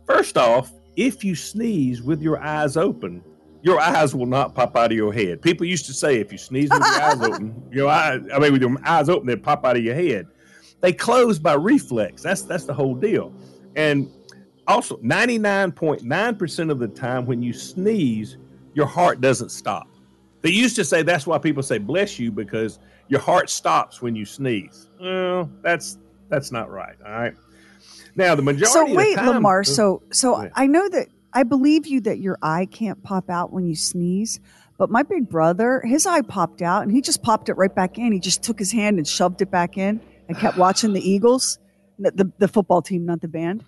First 0.08 0.36
off, 0.36 0.72
if 0.96 1.24
you 1.24 1.36
sneeze 1.36 2.02
with 2.02 2.24
your 2.24 2.42
eyes 2.42 2.76
open, 2.76 3.24
your 3.62 3.80
eyes 3.80 4.16
will 4.16 4.26
not 4.26 4.56
pop 4.56 4.76
out 4.76 4.92
of 4.92 4.98
your 4.98 5.14
head. 5.14 5.42
People 5.42 5.66
used 5.66 5.86
to 5.86 5.94
say 5.94 6.20
if 6.20 6.32
you 6.32 6.38
sneeze 6.40 6.70
with 6.72 6.80
your 6.80 7.02
eyes 7.02 7.22
open, 7.22 7.64
your 7.72 7.90
eyes, 7.90 8.22
I 8.34 8.40
mean, 8.40 8.52
with 8.52 8.62
your 8.62 8.76
eyes 8.84 9.10
open, 9.10 9.28
they 9.28 9.36
pop 9.36 9.64
out 9.64 9.78
of 9.78 9.84
your 9.84 9.96
head. 9.96 10.28
They 10.84 10.92
close 10.92 11.40
by 11.40 11.54
reflex. 11.54 12.22
That's 12.22 12.42
that's 12.42 12.66
the 12.66 12.74
whole 12.74 12.94
deal. 12.94 13.34
And 13.78 14.12
also, 14.68 14.98
99.9% 14.98 16.72
of 16.72 16.80
the 16.80 16.90
time 16.90 17.26
when 17.26 17.42
you 17.42 17.54
sneeze, 17.54 18.38
your 18.74 18.86
heart 18.86 19.22
doesn't 19.22 19.50
stop. 19.50 19.88
They 20.42 20.50
used 20.50 20.76
to 20.76 20.84
say 20.84 21.02
that's 21.02 21.26
why 21.26 21.38
people 21.38 21.64
say 21.64 21.78
bless 21.78 22.20
you 22.20 22.34
because 22.34 22.80
your 23.08 23.22
heart 23.22 23.50
stops 23.50 24.02
when 24.02 24.14
you 24.14 24.26
sneeze. 24.26 24.90
Well, 25.00 25.50
that's 25.62 26.00
that's 26.28 26.52
not 26.52 26.70
right. 26.70 26.98
All 27.06 27.14
right. 27.14 27.34
Now 28.18 28.36
the 28.36 28.42
majority. 28.42 28.74
So 28.74 28.94
wait, 28.94 29.14
of 29.14 29.20
the 29.20 29.22
time, 29.22 29.36
Lamar. 29.36 29.62
Uh, 29.62 29.64
so 29.64 30.04
so 30.12 30.44
Yeah. 30.44 30.50
I 30.54 30.68
know 30.68 30.90
that 30.90 31.08
I 31.32 31.44
believe 31.44 31.88
you 31.88 32.02
that 32.02 32.20
your 32.20 32.38
eye 32.42 32.68
can't 32.70 33.02
pop 33.04 33.30
out 33.30 33.54
when 33.54 33.66
you 33.66 33.76
sneeze. 33.76 34.42
But 34.78 34.90
my 34.90 35.04
big 35.04 35.30
brother, 35.30 35.82
his 35.86 36.06
eye 36.06 36.24
popped 36.24 36.62
out, 36.62 36.84
and 36.84 36.92
he 36.92 37.00
just 37.00 37.24
popped 37.24 37.48
it 37.48 37.54
right 37.54 37.74
back 37.74 37.98
in. 37.98 38.12
He 38.12 38.20
just 38.20 38.44
took 38.44 38.60
his 38.60 38.72
hand 38.72 38.98
and 38.98 39.08
shoved 39.08 39.42
it 39.42 39.50
back 39.50 39.78
in, 39.78 40.02
and 40.28 40.38
kept 40.38 40.58
watching 40.58 40.94
the 40.94 41.02
Eagles, 41.02 41.60
the, 42.00 42.12
the, 42.12 42.32
the 42.40 42.48
football 42.48 42.82
team, 42.82 43.06
not 43.06 43.22
the 43.22 43.28
band. 43.28 43.64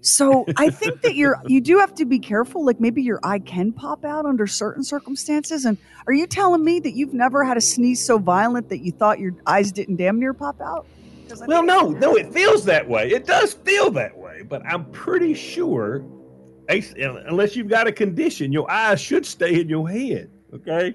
So 0.00 0.46
I 0.56 0.70
think 0.70 1.02
that 1.02 1.16
you're 1.16 1.40
you 1.46 1.60
do 1.60 1.78
have 1.78 1.94
to 1.96 2.04
be 2.04 2.18
careful. 2.20 2.64
Like 2.64 2.78
maybe 2.80 3.02
your 3.02 3.18
eye 3.24 3.40
can 3.40 3.72
pop 3.72 4.04
out 4.04 4.26
under 4.26 4.46
certain 4.46 4.84
circumstances. 4.84 5.64
And 5.64 5.76
are 6.06 6.12
you 6.12 6.26
telling 6.26 6.64
me 6.64 6.78
that 6.80 6.92
you've 6.92 7.14
never 7.14 7.44
had 7.44 7.56
a 7.56 7.60
sneeze 7.60 8.04
so 8.04 8.18
violent 8.18 8.68
that 8.68 8.78
you 8.78 8.92
thought 8.92 9.18
your 9.18 9.34
eyes 9.46 9.72
didn't 9.72 9.96
damn 9.96 10.20
near 10.20 10.32
pop 10.32 10.60
out? 10.60 10.86
Well, 11.46 11.62
no, 11.62 11.90
no, 11.90 12.16
it 12.16 12.32
feels 12.32 12.64
that 12.66 12.88
way. 12.88 13.10
It 13.10 13.26
does 13.26 13.52
feel 13.52 13.90
that 13.90 14.16
way, 14.16 14.42
but 14.42 14.64
I'm 14.64 14.90
pretty 14.92 15.34
sure, 15.34 16.02
unless 16.68 17.54
you've 17.54 17.68
got 17.68 17.86
a 17.86 17.92
condition, 17.92 18.50
your 18.50 18.70
eyes 18.70 19.00
should 19.00 19.26
stay 19.26 19.60
in 19.60 19.68
your 19.68 19.88
head. 19.88 20.30
Okay. 20.54 20.94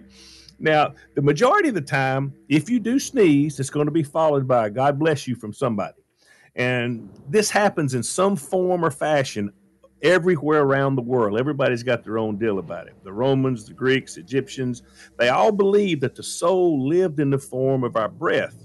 Now, 0.59 0.93
the 1.15 1.21
majority 1.21 1.69
of 1.69 1.75
the 1.75 1.81
time, 1.81 2.33
if 2.49 2.69
you 2.69 2.79
do 2.79 2.99
sneeze, 2.99 3.59
it's 3.59 3.69
going 3.69 3.87
to 3.87 3.91
be 3.91 4.03
followed 4.03 4.47
by 4.47 4.69
God 4.69 4.99
bless 4.99 5.27
you 5.27 5.35
from 5.35 5.53
somebody. 5.53 6.01
And 6.55 7.09
this 7.29 7.49
happens 7.49 7.95
in 7.95 8.03
some 8.03 8.35
form 8.35 8.85
or 8.85 8.91
fashion 8.91 9.51
everywhere 10.03 10.61
around 10.61 10.95
the 10.95 11.01
world. 11.01 11.39
Everybody's 11.39 11.81
got 11.81 12.03
their 12.03 12.17
own 12.17 12.37
deal 12.37 12.59
about 12.59 12.87
it. 12.87 12.93
The 13.03 13.13
Romans, 13.13 13.65
the 13.65 13.73
Greeks, 13.73 14.17
Egyptians, 14.17 14.83
they 15.17 15.29
all 15.29 15.51
believed 15.51 16.01
that 16.01 16.15
the 16.15 16.23
soul 16.23 16.87
lived 16.87 17.19
in 17.19 17.29
the 17.29 17.39
form 17.39 17.83
of 17.83 17.95
our 17.95 18.09
breath 18.09 18.63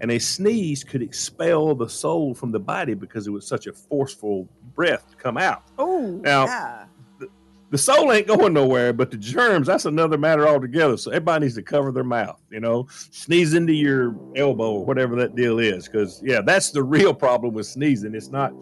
and 0.00 0.10
a 0.10 0.18
sneeze 0.18 0.82
could 0.82 1.02
expel 1.02 1.74
the 1.74 1.88
soul 1.88 2.34
from 2.34 2.52
the 2.52 2.58
body 2.58 2.94
because 2.94 3.26
it 3.26 3.30
was 3.30 3.46
such 3.46 3.66
a 3.66 3.72
forceful 3.72 4.48
breath 4.74 5.08
to 5.10 5.16
come 5.16 5.36
out. 5.36 5.62
Oh, 5.78 6.20
Now- 6.22 6.46
yeah. 6.46 6.84
The 7.70 7.78
soul 7.78 8.12
ain't 8.12 8.26
going 8.26 8.52
nowhere, 8.52 8.92
but 8.92 9.12
the 9.12 9.16
germs, 9.16 9.68
that's 9.68 9.84
another 9.84 10.18
matter 10.18 10.48
altogether. 10.48 10.96
So 10.96 11.12
everybody 11.12 11.44
needs 11.44 11.54
to 11.54 11.62
cover 11.62 11.92
their 11.92 12.04
mouth, 12.04 12.40
you 12.50 12.58
know, 12.58 12.88
sneeze 12.90 13.54
into 13.54 13.72
your 13.72 14.16
elbow 14.34 14.72
or 14.72 14.84
whatever 14.84 15.14
that 15.16 15.36
deal 15.36 15.60
is. 15.60 15.88
Cause 15.88 16.20
yeah, 16.24 16.40
that's 16.40 16.72
the 16.72 16.82
real 16.82 17.14
problem 17.14 17.54
with 17.54 17.66
sneezing. 17.66 18.14
It's 18.16 18.28
not 18.28 18.52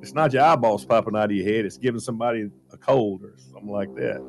it's 0.00 0.14
not 0.14 0.32
your 0.32 0.42
eyeballs 0.42 0.84
popping 0.84 1.14
out 1.14 1.30
of 1.30 1.32
your 1.32 1.46
head, 1.46 1.66
it's 1.66 1.76
giving 1.76 2.00
somebody 2.00 2.50
a 2.72 2.76
cold 2.78 3.22
or 3.22 3.34
something 3.52 3.70
like 3.70 3.94
that. 3.96 4.22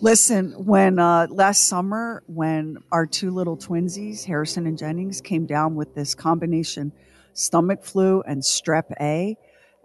Listen, 0.00 0.52
when 0.52 0.98
uh, 0.98 1.26
last 1.30 1.68
summer, 1.68 2.22
when 2.26 2.78
our 2.92 3.06
two 3.06 3.30
little 3.30 3.56
twinsies, 3.56 4.24
Harrison 4.24 4.66
and 4.66 4.76
Jennings, 4.76 5.22
came 5.22 5.46
down 5.46 5.74
with 5.74 5.94
this 5.94 6.14
combination 6.14 6.92
stomach 7.32 7.82
flu 7.82 8.22
and 8.22 8.42
strep 8.42 8.92
A, 9.00 9.36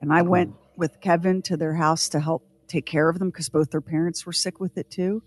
and 0.01 0.12
I 0.12 0.21
went 0.21 0.55
with 0.75 1.00
Kevin 1.00 1.41
to 1.43 1.55
their 1.55 1.75
house 1.75 2.10
to 2.10 2.19
help 2.19 2.45
take 2.72 2.86
care 2.86 3.10
of 3.10 3.20
them 3.20 3.30
because 3.30 3.50
both 3.50 3.72
their 3.72 3.82
parents 3.82 4.25
were 4.25 4.34
sick 4.34 4.60
with 4.60 4.78
it 4.78 4.90
too. 4.90 5.22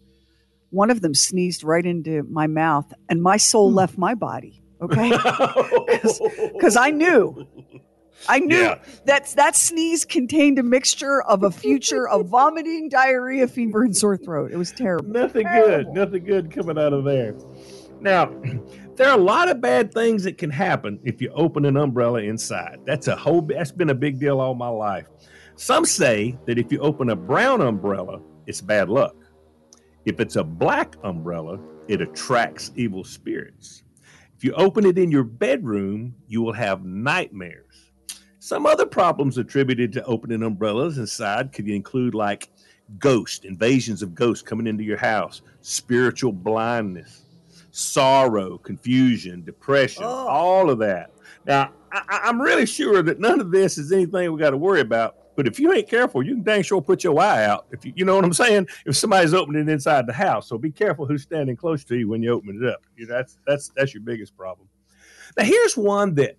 One 0.71 0.91
of 0.91 1.01
them 1.03 1.15
sneezed 1.15 1.63
right 1.63 1.85
into 1.85 2.25
my 2.25 2.47
mouth, 2.47 2.93
and 3.09 3.23
my 3.23 3.37
soul 3.37 3.71
hmm. 3.71 3.77
left 3.77 3.99
my 3.99 4.15
body. 4.15 4.61
Okay, 4.81 5.11
because 6.53 6.77
I 6.77 6.91
knew. 6.91 7.47
I 8.29 8.39
knew 8.39 8.57
Yeah. 8.57 8.79
that 9.07 9.33
that 9.37 9.57
sneeze 9.57 10.05
contained 10.05 10.59
a 10.59 10.63
mixture 10.63 11.23
of 11.23 11.43
a 11.43 11.51
future 11.51 12.09
of 12.09 12.29
vomiting, 12.29 12.89
diarrhea, 12.89 13.47
fever, 13.47 13.83
and 13.83 13.97
sore 13.97 14.17
throat. 14.17 14.51
It 14.53 14.57
was 14.57 14.73
terrible. 14.73 15.09
Nothing 15.11 15.45
Terrible. 15.47 15.85
good. 15.93 15.95
Nothing 15.95 16.25
good 16.25 16.51
coming 16.51 16.79
out 16.79 16.93
of 16.93 17.05
there. 17.05 17.35
Now, 18.01 18.27
there 18.97 19.09
are 19.09 19.19
a 19.19 19.23
lot 19.23 19.49
of 19.49 19.61
bad 19.61 19.93
things 19.93 20.25
that 20.25 20.39
can 20.39 20.51
happen 20.51 21.01
if 21.05 21.21
you 21.21 21.31
open 21.35 21.65
an 21.65 21.77
umbrella 21.77 22.21
inside. 22.23 22.81
That's 22.85 23.09
a 23.09 23.17
whole. 23.17 23.43
That's 23.43 23.73
been 23.73 23.91
a 23.91 23.95
big 23.95 24.19
deal 24.21 24.41
all 24.41 24.55
my 24.55 24.69
life. 24.69 25.07
Some 25.57 25.85
say 25.85 26.37
that 26.47 26.59
if 26.59 26.73
you 26.73 26.81
open 26.81 27.11
a 27.11 27.17
brown 27.17 27.61
umbrella, 27.61 28.21
it's 28.47 28.61
bad 28.61 28.89
luck. 28.89 29.15
If 30.05 30.19
it's 30.19 30.37
a 30.37 30.45
black 30.45 30.97
umbrella, 31.05 31.61
it 31.87 32.01
attracts 32.01 32.73
evil 32.75 33.05
spirits. 33.05 33.85
If 34.37 34.43
you 34.43 34.53
open 34.55 34.85
it 34.85 34.99
in 34.99 35.11
your 35.11 35.25
bedroom, 35.25 36.15
you 36.27 36.43
will 36.43 36.53
have 36.53 36.85
nightmares. 36.85 37.93
Some 38.41 38.67
other 38.67 38.85
problems 38.85 39.39
attributed 39.39 39.93
to 39.93 40.05
opening 40.05 40.43
umbrellas 40.43 40.99
inside 40.99 41.53
could 41.53 41.69
include 41.69 42.15
like 42.15 42.51
ghost, 42.99 43.45
invasions 43.45 44.03
of 44.03 44.15
ghosts 44.15 44.43
coming 44.43 44.67
into 44.67 44.85
your 44.85 44.99
house, 44.99 45.41
spiritual 45.61 46.33
blindness, 46.33 47.24
sorrow, 47.75 48.57
confusion, 48.59 49.43
depression, 49.45 50.05
Oh. 50.05 50.09
all 50.29 50.71
of 50.71 50.79
that. 50.79 51.11
Now, 51.47 51.73
I, 51.93 52.03
I- 52.09 52.21
I'm 52.29 52.41
really 52.41 52.67
sure 52.67 53.03
that 53.03 53.19
none 53.19 53.41
of 53.41 53.51
this 53.51 53.79
is 53.79 53.91
anything 53.93 54.33
we 54.33 54.39
got 54.39 54.51
to 54.51 54.57
worry 54.57 54.81
about. 54.81 55.17
But 55.37 55.49
if 55.49 55.59
you 55.59 55.73
ain't 55.73 55.89
careful, 55.89 56.23
you 56.23 56.35
can 56.35 56.45
dang 56.45 56.63
sure 56.63 56.81
put 56.81 57.03
your 57.03 57.19
eye 57.21 57.45
out. 57.45 57.67
If 57.73 57.85
you, 57.85 57.93
you 57.97 58.05
know 58.05 58.15
what 58.15 58.25
I'm 58.25 58.33
saying, 58.33 58.69
if 58.87 58.97
somebody's 58.97 59.35
opening 59.35 59.69
it 59.69 59.73
inside 59.73 60.07
the 60.07 60.13
house, 60.13 60.47
so 60.49 60.57
be 60.57 60.71
careful 60.71 61.07
who's 61.07 61.23
standing 61.23 61.57
close 61.57 61.83
to 61.87 61.97
you 61.97 62.09
when 62.09 62.23
you 62.23 62.31
open 62.31 62.61
it 62.63 62.69
up. 62.69 62.83
You 62.97 63.09
know, 63.09 63.15
that's 63.15 63.39
that's 63.45 63.69
that's 63.77 63.93
your 63.93 64.05
biggest 64.05 64.37
problem. 64.37 64.69
Now, 65.37 65.43
here's 65.43 65.77
one 65.77 66.15
that 66.15 66.37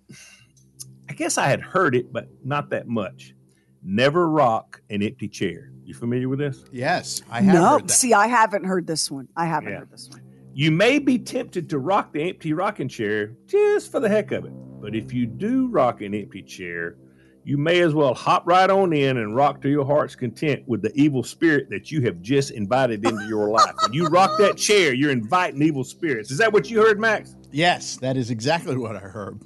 I 1.10 1.12
guess 1.12 1.36
I 1.36 1.46
had 1.46 1.60
heard 1.60 1.94
it, 1.94 2.10
but 2.10 2.28
not 2.42 2.70
that 2.70 2.88
much. 2.88 3.34
Never 3.82 4.30
rock 4.30 4.80
an 4.88 5.02
empty 5.02 5.28
chair. 5.28 5.70
You 5.84 5.92
familiar 5.92 6.30
with 6.30 6.38
this? 6.38 6.64
Yes, 6.72 7.20
I 7.30 7.42
have 7.42 7.54
no, 7.54 7.68
heard 7.78 7.90
see, 7.90 8.14
I 8.14 8.26
haven't 8.28 8.64
heard 8.64 8.86
this 8.86 9.10
one. 9.10 9.28
I 9.36 9.44
haven't 9.44 9.72
Yeah. 9.72 9.78
heard 9.80 9.90
this 9.92 10.08
one. 10.08 10.22
You 10.58 10.70
may 10.70 10.98
be 10.98 11.18
tempted 11.18 11.68
to 11.68 11.78
rock 11.78 12.14
the 12.14 12.30
empty 12.30 12.54
rocking 12.54 12.88
chair 12.88 13.34
just 13.46 13.92
for 13.92 14.00
the 14.00 14.08
heck 14.08 14.32
of 14.32 14.46
it. 14.46 14.52
But 14.80 14.94
if 14.94 15.12
you 15.12 15.26
do 15.26 15.68
rock 15.68 16.00
an 16.00 16.14
empty 16.14 16.40
chair, 16.40 16.96
you 17.44 17.58
may 17.58 17.82
as 17.82 17.92
well 17.92 18.14
hop 18.14 18.46
right 18.46 18.70
on 18.70 18.94
in 18.94 19.18
and 19.18 19.36
rock 19.36 19.60
to 19.60 19.68
your 19.68 19.84
heart's 19.84 20.16
content 20.16 20.62
with 20.66 20.80
the 20.80 20.90
evil 20.94 21.22
spirit 21.22 21.68
that 21.68 21.90
you 21.90 22.00
have 22.06 22.22
just 22.22 22.52
invited 22.52 23.04
into 23.04 23.26
your 23.26 23.50
life. 23.50 23.74
When 23.82 23.92
you 23.92 24.06
rock 24.06 24.38
that 24.38 24.56
chair, 24.56 24.94
you're 24.94 25.10
inviting 25.10 25.60
evil 25.60 25.84
spirits. 25.84 26.30
Is 26.30 26.38
that 26.38 26.54
what 26.54 26.70
you 26.70 26.80
heard, 26.80 26.98
Max? 26.98 27.36
yes, 27.52 27.98
that 27.98 28.16
is 28.16 28.30
exactly 28.30 28.78
what 28.78 28.96
I 28.96 29.00
heard. 29.00 29.42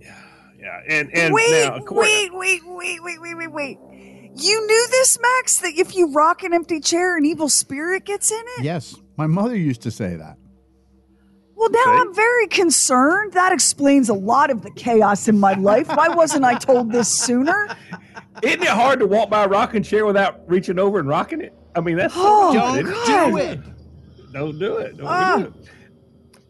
Yeah. 0.00 0.14
Yeah. 0.56 0.80
And 0.88 1.12
and 1.16 1.34
wait, 1.34 1.50
now, 1.50 1.74
of 1.74 1.84
course, 1.84 2.06
wait, 2.06 2.32
wait, 2.32 2.60
wait, 2.64 3.02
wait, 3.02 3.20
wait, 3.20 3.34
wait, 3.34 3.52
wait. 3.52 3.78
You 4.36 4.66
knew 4.68 4.86
this, 4.92 5.18
Max? 5.20 5.58
That 5.58 5.72
if 5.76 5.96
you 5.96 6.12
rock 6.12 6.44
an 6.44 6.54
empty 6.54 6.78
chair, 6.78 7.16
an 7.16 7.24
evil 7.26 7.48
spirit 7.48 8.04
gets 8.04 8.30
in 8.30 8.44
it? 8.58 8.62
Yes, 8.62 8.94
my 9.18 9.26
mother 9.26 9.56
used 9.56 9.82
to 9.82 9.90
say 9.90 10.14
that. 10.16 10.36
Well, 11.56 11.70
now 11.70 11.80
Okay. 11.88 11.90
I'm 12.00 12.14
very 12.14 12.46
concerned. 12.46 13.32
That 13.32 13.52
explains 13.52 14.08
a 14.08 14.14
lot 14.14 14.50
of 14.50 14.62
the 14.62 14.70
chaos 14.70 15.26
in 15.26 15.38
my 15.40 15.54
life. 15.54 15.88
Why 15.88 16.08
wasn't 16.08 16.44
I 16.44 16.54
told 16.54 16.92
this 16.92 17.08
sooner? 17.08 17.68
isn't 18.44 18.62
it 18.62 18.68
hard 18.68 19.00
to 19.00 19.06
walk 19.06 19.28
by 19.28 19.42
a 19.44 19.48
rocking 19.48 19.82
chair 19.82 20.06
without 20.06 20.48
reaching 20.48 20.78
over 20.78 21.00
and 21.00 21.08
rocking 21.08 21.40
it? 21.40 21.52
I 21.74 21.80
mean, 21.80 21.96
that's 21.96 22.14
so 22.14 22.20
Oh, 22.24 22.54
much, 22.54 22.84
isn't 22.84 23.30
Do 23.30 23.36
it. 23.38 23.60
Don't 24.32 24.58
do 24.58 24.76
it. 24.76 24.96
Don't 24.98 25.06
Ah. 25.08 25.36
do 25.38 25.44
it. 25.46 25.52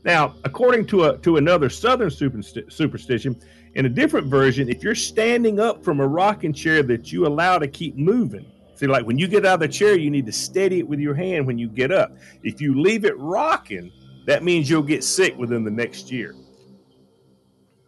Now, 0.05 0.35
according 0.45 0.87
to 0.89 1.05
a 1.05 1.19
to 1.19 1.39
another 1.39 1.69
Southern 1.71 2.11
supersti- 2.11 2.71
superstition, 2.71 3.35
in 3.75 3.87
a 3.87 3.89
different 3.89 4.27
version, 4.29 4.69
if 4.69 4.83
you're 4.83 4.95
standing 4.95 5.59
up 5.59 5.83
from 5.83 6.01
a 6.01 6.07
rocking 6.07 6.53
chair 6.53 6.83
that 6.85 7.13
you 7.13 7.27
allow 7.27 7.59
to 7.59 7.67
keep 7.67 7.97
moving, 7.97 8.45
see, 8.79 8.87
like 8.87 9.05
when 9.05 9.19
you 9.19 9.29
get 9.29 9.45
out 9.45 9.55
of 9.55 9.61
the 9.61 9.69
chair, 9.69 9.97
you 9.97 10.11
need 10.11 10.27
to 10.27 10.33
steady 10.33 10.79
it 10.79 10.89
with 10.89 11.01
your 11.01 11.15
hand 11.15 11.47
when 11.47 11.59
you 11.59 11.69
get 11.69 11.91
up. 11.91 12.17
If 12.43 12.61
you 12.61 12.81
leave 12.81 13.05
it 13.05 13.19
rocking, 13.19 13.93
that 14.27 14.43
means 14.43 14.71
you'll 14.71 14.83
get 14.83 15.05
sick 15.05 15.37
within 15.37 15.65
the 15.65 15.71
next 15.71 16.11
year. 16.11 16.35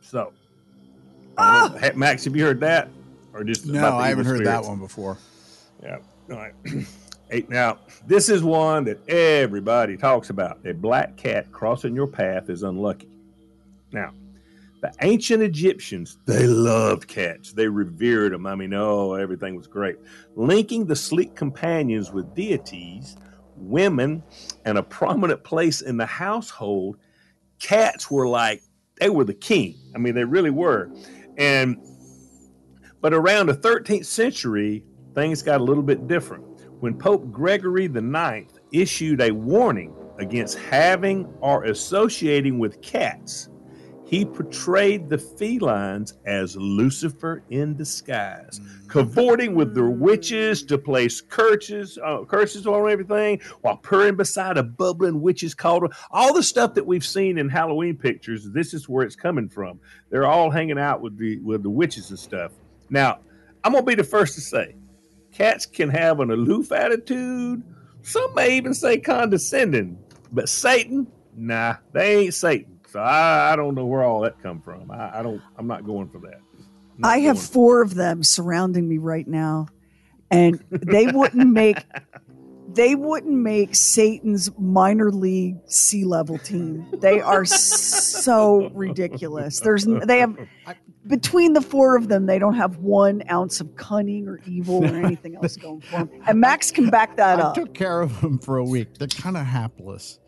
So, 0.01 0.19
know. 0.19 0.33
Ah! 1.39 1.91
Max, 1.95 2.25
have 2.25 2.35
you 2.35 2.45
heard 2.45 2.61
that? 2.61 2.89
Or 3.33 3.45
just 3.45 3.67
No, 3.67 3.97
I 3.97 4.09
haven't 4.09 4.27
heard 4.27 4.45
that 4.45 4.65
one 4.65 4.79
before. 4.79 5.19
Yeah. 5.83 5.99
All 6.31 6.37
right. 6.37 6.55
Now, 7.49 7.79
this 8.09 8.29
is 8.29 8.43
one 8.43 8.83
that 8.87 9.09
everybody 9.09 9.97
talks 9.97 10.31
about. 10.31 10.59
A 10.67 10.75
black 10.75 11.17
cat 11.17 11.53
crossing 11.53 11.95
your 11.95 12.09
path 12.09 12.51
is 12.51 12.65
unlucky. 12.65 13.09
Now, 13.93 14.13
the 14.81 14.93
ancient 15.03 15.43
Egyptians, 15.43 16.19
they 16.27 16.47
loved 16.47 17.07
cats. 17.09 17.53
They 17.53 17.69
revered 17.69 18.33
them. 18.33 18.47
I 18.47 18.55
mean, 18.55 18.73
oh, 18.75 19.15
everything 19.15 19.55
was 19.57 19.67
great. 19.67 19.97
Linking 20.37 20.87
the 20.87 20.97
sleek 20.97 21.35
companions 21.35 22.13
with 22.13 22.35
deities, 22.35 23.17
women, 23.57 24.23
and 24.65 24.79
a 24.79 24.83
prominent 24.83 25.45
place 25.45 25.83
in 25.83 25.97
the 25.99 26.07
household, 26.07 26.97
cats 27.59 28.11
were 28.11 28.29
like, 28.29 28.63
they 28.99 29.11
were 29.11 29.25
the 29.25 29.35
king. 29.35 29.77
I 29.95 29.99
mean, 29.99 30.15
they 30.15 30.25
really 30.25 30.51
were. 30.51 30.91
And 31.37 31.79
but 33.01 33.15
around 33.15 33.47
the 33.47 33.55
13th 33.55 34.07
century, 34.07 34.85
things 35.15 35.43
got 35.43 35.61
a 35.61 35.65
little 35.65 35.83
bit 35.83 36.07
different. 36.07 36.45
when 36.81 36.97
Pope 36.97 37.31
Gregory 37.31 37.85
IX 37.85 38.53
issued 38.73 39.21
a 39.21 39.31
warning 39.31 39.95
against 40.19 40.59
having 40.59 41.27
or 41.41 41.65
associating 41.65 42.59
with 42.59 42.81
cats, 42.81 43.50
he 44.11 44.25
portrayed 44.25 45.09
the 45.09 45.17
felines 45.17 46.15
as 46.27 46.57
Lucifer 46.57 47.45
in 47.49 47.77
disguise, 47.77 48.61
cavorting 48.89 49.55
with 49.55 49.73
their 49.73 49.89
witches 49.89 50.65
to 50.65 50.79
place 50.79 51.21
curses, 51.21 51.97
uh, 52.05 52.25
curses 52.25 52.67
on 52.67 52.91
everything 52.91 53.41
while 53.61 53.77
purring 53.77 54.17
beside 54.17 54.59
a 54.59 54.65
bubbling 54.65 55.21
witch's 55.21 55.55
cauldron. 55.55 55.93
All 56.11 56.35
the 56.35 56.43
stuff 56.43 56.75
that 56.75 56.85
we've 56.85 57.07
seen 57.07 57.39
in 57.39 57.49
Halloween 57.49 57.97
pictures, 57.97 58.51
this 58.51 58.75
is 58.75 58.89
where 58.89 59.07
it's 59.07 59.15
coming 59.15 59.49
from. 59.49 59.79
They're 60.09 60.27
all 60.27 60.51
hanging 60.51 60.79
out 60.79 61.01
with 61.01 61.17
the 61.17 61.39
with 61.39 61.63
the 61.63 61.71
witches 61.71 62.11
and 62.11 62.19
stuff. 62.19 62.51
Now, 62.91 63.21
I'm 63.63 63.73
gonna 63.73 63.87
be 63.87 63.95
the 63.95 64.03
first 64.03 64.35
to 64.35 64.41
say, 64.41 64.75
cats 65.31 65.67
can 65.67 65.89
have 65.89 66.19
an 66.19 66.33
aloof 66.33 66.73
attitude. 66.73 67.63
Some 68.03 68.35
may 68.35 68.57
even 68.57 68.75
say 68.75 68.99
condescending, 68.99 70.01
but 70.33 70.49
Satan, 70.49 71.07
nah, 71.37 71.77
they 71.93 72.25
ain't 72.25 72.35
Satan. 72.35 72.80
So 72.91 73.01
I, 73.01 73.53
I 73.53 73.57
don't 73.57 73.75
know 73.75 73.87
where 73.87 74.03
all 74.03 74.21
that 74.23 74.43
come 74.43 74.61
from. 74.61 74.91
I, 74.91 75.21
I 75.21 75.23
don't. 75.23 75.41
I'm 75.57 75.67
not 75.67 75.87
going 75.87 76.09
for 76.09 76.19
that. 76.21 76.41
I'm 76.59 76.67
not 76.99 77.09
I 77.09 77.19
have 77.21 77.41
four 77.41 77.83
of 77.83 77.95
them 77.95 78.25
surrounding 78.25 78.89
me 78.89 78.99
right 78.99 79.27
now, 79.27 79.69
and 80.31 80.63
they 80.71 81.07
wouldn't 81.07 81.49
make 81.49 81.79
they 82.75 82.97
wouldn't 82.97 83.37
make 83.37 83.75
Satan's 83.77 84.51
minor 84.59 85.11
league 85.11 85.59
sea 85.67 86.05
level 86.05 86.39
team. 86.39 86.87
They 86.99 87.21
are 87.21 87.45
so 87.45 88.71
ridiculous. 88.75 89.61
There's 89.61 89.85
they 89.85 90.19
have 90.19 90.37
between 91.07 91.53
the 91.53 91.61
four 91.61 91.97
of 91.97 92.09
them, 92.09 92.27
they 92.27 92.39
don't 92.39 92.55
have 92.55 92.79
one 92.79 93.23
ounce 93.31 93.61
of 93.61 93.75
cunning 93.77 94.29
or 94.29 94.41
evil 94.47 94.85
or 94.85 94.97
anything 94.97 95.37
else 95.37 95.57
going 95.57 95.81
for 95.81 95.99
them. 95.99 96.11
And 96.27 96.41
Max 96.41 96.71
can 96.71 96.91
back 96.91 97.17
that 97.17 97.39
I 97.39 97.43
up. 97.43 97.55
took 97.55 97.73
care 97.73 98.01
of 98.01 98.21
them 98.21 98.39
for 98.39 98.59
a 98.59 98.65
week. 98.65 98.99
They're 98.99 99.09
kind 99.09 99.37
of 99.37 99.47
hapless. 99.47 100.19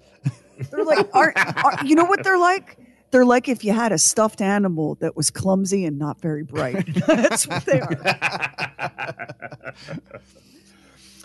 They're 0.71 0.85
like, 0.85 1.09
aren't, 1.15 1.37
are 1.37 1.85
you 1.85 1.95
know 1.95 2.05
what 2.05 2.23
they're 2.23 2.39
like? 2.39 2.79
They're 3.11 3.25
like 3.27 3.49
if 3.49 3.63
you 3.63 3.73
had 3.73 3.93
a 3.93 3.99
stuffed 3.99 4.41
animal 4.41 4.95
that 4.97 5.17
was 5.17 5.31
clumsy 5.31 5.85
and 5.85 5.99
not 5.99 6.21
very 6.21 6.43
bright. 6.43 6.87
That's 7.07 7.47
what 7.47 7.65
they 7.67 7.81
are. 7.81 9.75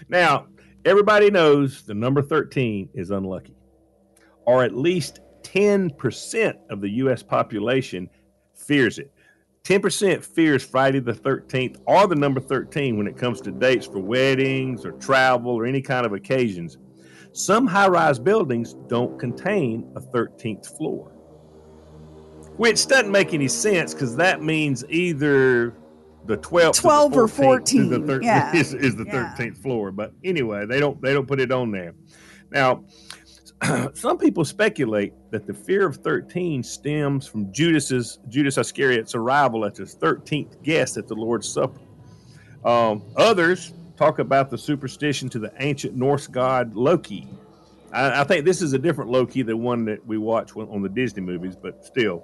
now, 0.10 0.48
everybody 0.84 1.32
knows 1.32 1.84
the 1.84 1.94
number 1.94 2.22
13 2.22 2.89
is 2.94 3.10
unlucky, 3.12 3.56
or 4.46 4.63
at 4.65 4.75
least 4.75 5.22
10% 5.44 6.53
of 6.70 6.82
the 6.82 6.89
U.S. 6.89 7.24
population 7.24 8.10
fears 8.53 9.00
it. 9.00 9.12
10% 9.63 10.24
fears 10.24 10.63
Friday 10.63 11.00
the 11.00 11.13
13th 11.13 11.77
or 11.86 12.08
the 12.08 12.15
number 12.15 12.39
13 12.39 12.98
when 12.98 13.06
it 13.06 13.17
comes 13.17 13.41
to 13.41 13.51
dates 13.51 13.86
for 13.86 14.00
weddings 14.00 14.86
or 14.86 14.94
travel 14.94 15.51
or 15.51 15.65
any 15.65 15.82
kind 15.82 16.06
of 16.06 16.13
occasions. 16.13 16.77
Some 17.38 17.67
high 17.67 17.88
rise 17.88 18.17
buildings 18.17 18.74
don't 18.88 19.20
contain 19.20 19.88
a 19.96 20.01
13th 20.01 20.75
floor, 20.75 21.12
which 22.56 22.88
doesn't 22.88 23.12
make 23.12 23.32
any 23.32 23.48
sense 23.48 23.94
because 23.94 24.15
that 24.15 24.41
means 24.41 24.84
either 24.89 25.75
the 26.25 26.38
12th 26.39 26.82
12 26.82 27.13
or, 27.15 27.24
or 27.25 27.27
the 27.27 27.34
14th 27.34 27.79
is 27.84 27.89
the 27.91 28.00
14, 28.00 28.22
yeah. 28.24 28.56
is, 28.56 28.74
is 28.74 28.96
the 28.96 29.06
Yeah. 29.06 29.36
13th 29.38 29.60
floor. 29.60 29.91
But 29.91 30.13
anyway, 30.24 30.65
they 30.65 30.79
don't 30.79 31.00
they 31.00 31.13
don't 31.13 31.27
put 31.27 31.39
it 31.39 31.51
on 31.51 31.70
there. 31.70 31.94
Now, 32.50 32.84
some 33.94 34.17
people 34.17 34.44
speculate 34.44 35.13
that 35.29 35.46
the 35.46 35.53
fear 35.53 35.86
of 35.86 35.98
13 35.98 36.63
stems 36.63 37.27
from 37.27 37.53
Judas's 37.53 38.17
Judas 38.29 38.58
Iscariot's 38.58 39.13
arrival 39.13 39.63
at 39.63 39.77
his 39.77 39.96
13th 39.96 40.63
guest 40.63 40.98
at 40.98 41.08
the 41.08 41.13
Lord's 41.13 41.48
Supper. 41.48 41.79
Um, 42.65 43.03
others 43.15 43.74
talk 43.98 44.20
about 44.20 44.50
the 44.50 44.58
superstition 44.58 45.27
to 45.30 45.39
the 45.39 45.51
ancient 45.60 45.96
Norse 45.96 46.27
god 46.27 46.75
Loki. 46.75 47.27
I, 47.92 48.22
I 48.22 48.24
think 48.24 48.46
this 48.46 48.62
is 48.62 48.74
a 48.74 48.77
different 48.80 49.10
Loki 49.12 49.42
than 49.42 49.62
one 49.62 49.86
that 49.86 50.06
we 50.06 50.18
watch 50.18 50.56
on 50.56 50.82
the 50.82 50.89
Disney 50.89 51.21
movies, 51.21 51.56
but 51.56 51.86
still. 51.86 52.24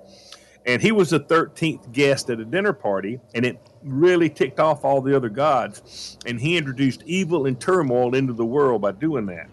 And 0.66 0.82
he 0.82 0.94
was 0.94 1.10
the 1.10 1.20
13th 1.20 1.92
guest 1.92 2.30
at 2.30 2.40
a 2.40 2.46
dinner 2.46 2.72
party, 2.72 3.20
and 3.36 3.46
it 3.46 3.60
really 3.84 4.30
ticked 4.30 4.62
off 4.62 4.86
all 4.86 5.02
the 5.02 5.14
other 5.14 5.28
gods. 5.28 6.18
And 6.26 6.40
he 6.40 6.56
introduced 6.56 7.04
evil 7.06 7.48
and 7.48 7.60
turmoil 7.60 8.16
into 8.16 8.32
the 8.32 8.46
world 8.46 8.82
by 8.82 8.94
doing 8.94 9.26
that. 9.26 9.50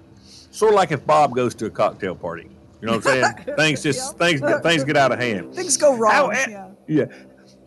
Sort 0.52 0.72
of 0.72 0.76
like 0.76 0.92
if 0.92 1.04
Bob 1.06 1.34
goes 1.34 1.54
to 1.56 1.66
a 1.66 1.70
cocktail 1.70 2.14
party. 2.14 2.48
You 2.80 2.86
know 2.86 2.96
what 2.96 3.06
I'm 3.08 3.34
saying? 3.44 3.56
things 3.56 3.82
just 3.82 4.16
things 4.18 4.40
get 4.40 4.62
things 4.62 4.84
get 4.84 4.96
out 4.96 5.12
of 5.12 5.18
hand. 5.18 5.54
Things 5.54 5.76
go 5.76 5.96
wrong. 5.96 6.12
How- 6.12 6.28
eh, 6.28 6.46
yeah. 6.48 6.68
Yeah. 6.86 7.04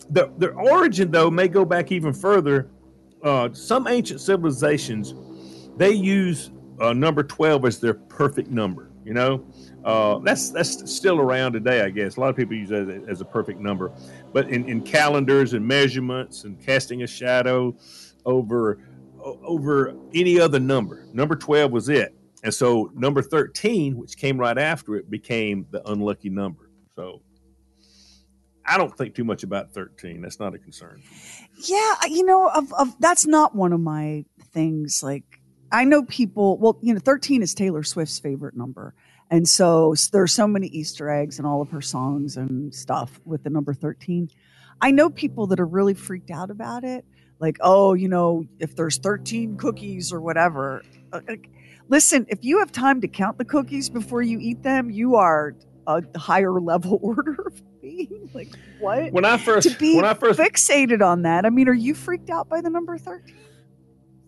The 0.10 0.32
the 0.38 0.49
origin 0.49 1.12
though 1.12 1.30
may 1.32 1.47
go 1.47 1.65
back 1.65 1.91
even 1.91 2.13
further. 2.13 2.67
Uh, 3.23 3.49
some 3.53 3.88
ancient 3.88 4.19
civilizations 4.19 5.13
they 5.77 5.91
use 5.91 6.51
uh, 6.81 6.93
number 6.93 7.23
twelve 7.23 7.65
as 7.65 7.79
their 7.79 7.93
perfect 7.93 8.49
number. 8.49 8.89
You 9.05 9.13
know, 9.13 9.45
uh, 9.83 10.19
that's 10.19 10.49
that's 10.49 10.91
still 10.91 11.19
around 11.19 11.53
today, 11.53 11.81
I 11.81 11.89
guess. 11.89 12.17
A 12.17 12.19
lot 12.19 12.29
of 12.29 12.36
people 12.36 12.55
use 12.55 12.71
it 12.71 12.89
as, 12.89 13.03
as 13.07 13.21
a 13.21 13.25
perfect 13.25 13.59
number, 13.59 13.91
but 14.31 14.49
in, 14.49 14.69
in 14.69 14.81
calendars 14.81 15.53
and 15.53 15.65
measurements 15.65 16.45
and 16.45 16.59
casting 16.62 17.03
a 17.03 17.07
shadow 17.07 17.75
over 18.25 18.79
over 19.23 19.95
any 20.13 20.39
other 20.39 20.59
number, 20.59 21.05
number 21.13 21.36
twelve 21.36 21.71
was 21.71 21.89
it. 21.89 22.15
And 22.43 22.53
so 22.53 22.91
number 22.93 23.21
thirteen, 23.21 23.97
which 23.97 24.17
came 24.17 24.38
right 24.38 24.57
after 24.57 24.95
it, 24.95 25.09
became 25.09 25.65
the 25.71 25.81
unlucky 25.89 26.29
number. 26.29 26.69
So 26.95 27.21
I 28.65 28.78
don't 28.78 28.95
think 28.97 29.15
too 29.15 29.23
much 29.23 29.43
about 29.43 29.73
13. 29.73 30.21
That's 30.21 30.39
not 30.39 30.56
a 30.56 30.58
concern. 30.58 31.02
Yeah, 31.65 31.95
you 32.08 32.26
know, 32.26 32.49
of, 32.49 32.71
of 32.73 32.99
that's 32.99 33.26
not 33.26 33.56
one 33.56 33.73
of 33.73 33.80
my 33.80 34.26
things. 34.54 35.02
Like, 35.04 35.41
I 35.71 35.84
know 35.84 36.04
people. 36.04 36.58
Well, 36.58 36.78
you 36.82 36.93
know, 36.93 36.99
thirteen 36.99 37.41
is 37.41 37.54
Taylor 37.54 37.84
Swift's 37.84 38.19
favorite 38.19 38.56
number, 38.56 38.93
and 39.30 39.47
so 39.47 39.95
there's 40.12 40.34
so 40.34 40.47
many 40.47 40.67
Easter 40.67 41.10
eggs 41.10 41.39
in 41.39 41.45
all 41.45 41.62
of 41.62 41.71
her 41.71 41.82
songs 41.82 42.38
and 42.38 42.73
stuff 42.73 43.19
with 43.26 43.43
the 43.43 43.49
number 43.49 43.73
thirteen. 43.73 44.30
I 44.82 44.91
know 44.91 45.10
people 45.10 45.47
that 45.47 45.60
are 45.60 45.65
really 45.65 45.93
freaked 45.95 46.32
out 46.32 46.52
about 46.52 46.84
it. 46.84 47.06
Like, 47.39 47.58
oh, 47.62 47.93
you 47.93 48.08
know, 48.08 48.45
if 48.60 48.76
there's 48.76 48.97
thirteen 48.97 49.58
cookies 49.58 50.13
or 50.13 50.21
whatever. 50.21 50.84
Uh, 51.12 51.21
like, 51.28 51.49
Listen, 51.89 52.26
if 52.30 52.43
you 52.43 52.60
have 52.60 52.71
time 52.71 53.02
to 53.02 53.08
count 53.08 53.38
the 53.38 53.45
cookies 53.45 53.89
before 53.89 54.21
you 54.21 54.39
eat 54.39 54.63
them, 54.63 54.89
you 54.89 55.15
are 55.15 55.54
a 55.88 56.02
higher 56.17 56.60
level 56.60 57.00
order 57.04 57.36
of 57.46 57.62
being. 57.82 58.30
Like, 58.34 58.50
what? 58.80 59.12
When 59.12 59.26
I 59.26 59.38
first, 59.38 59.69
to 59.69 59.78
be 59.78 59.96
when 59.96 60.06
I 60.06 60.13
first, 60.13 60.39
fixated 60.39 61.06
on 61.06 61.24
that. 61.24 61.46
I 61.46 61.50
mean, 61.50 61.67
are 61.67 61.74
you 61.74 61.93
freaked 61.93 62.30
out 62.30 62.50
by 62.50 62.62
the 62.62 62.69
number 62.69 62.98
13? 62.98 63.36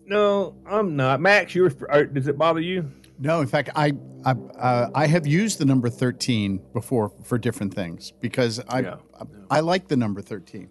no, 0.06 0.54
I'm 0.66 0.94
not. 0.96 1.20
Max, 1.20 1.54
you're, 1.54 1.68
does 1.68 2.28
it 2.28 2.38
bother 2.38 2.60
you? 2.60 2.90
No, 3.18 3.40
in 3.40 3.46
fact, 3.46 3.70
I 3.74 3.92
I, 4.24 4.32
uh, 4.32 4.90
I 4.94 5.06
have 5.06 5.26
used 5.26 5.58
the 5.58 5.64
number 5.64 5.88
thirteen 5.88 6.60
before 6.72 7.12
for 7.24 7.38
different 7.38 7.72
things 7.72 8.12
because 8.20 8.60
I 8.68 8.80
Yeah. 8.80 8.96
I, 9.50 9.58
I 9.58 9.60
like 9.60 9.88
the 9.88 9.96
number 9.96 10.20
thirteen. 10.20 10.68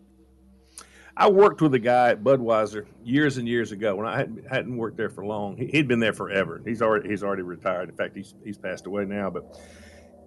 I 1.18 1.30
worked 1.30 1.62
with 1.62 1.74
a 1.74 1.80
guy 1.80 2.10
at 2.10 2.24
Budweiser 2.24 2.86
years 3.04 3.38
and 3.38 3.48
years 3.48 3.72
ago 3.72 3.96
when 3.96 4.06
I 4.06 4.18
hadn't, 4.18 4.46
hadn't 4.48 4.76
worked 4.76 4.98
there 4.98 5.10
for 5.10 5.26
long. 5.26 5.56
He, 5.56 5.68
he'd 5.68 5.88
been 5.88 6.02
there 6.02 6.12
forever. 6.14 6.62
He's 6.66 6.82
already 6.82 7.10
he's 7.10 7.24
already 7.24 7.44
retired. 7.44 7.90
In 7.90 7.96
fact, 7.96 8.16
he's 8.16 8.36
he's 8.44 8.58
passed 8.58 8.86
away 8.86 9.06
now. 9.06 9.30
But 9.30 9.58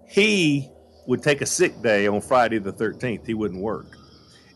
he 0.09 0.71
would 1.07 1.23
take 1.23 1.41
a 1.41 1.47
sick 1.47 1.81
day 1.83 2.07
on 2.07 2.21
Friday 2.21 2.59
the 2.59 2.73
thirteenth. 2.73 3.27
He 3.27 3.35
wouldn't 3.35 3.61
work, 3.61 3.87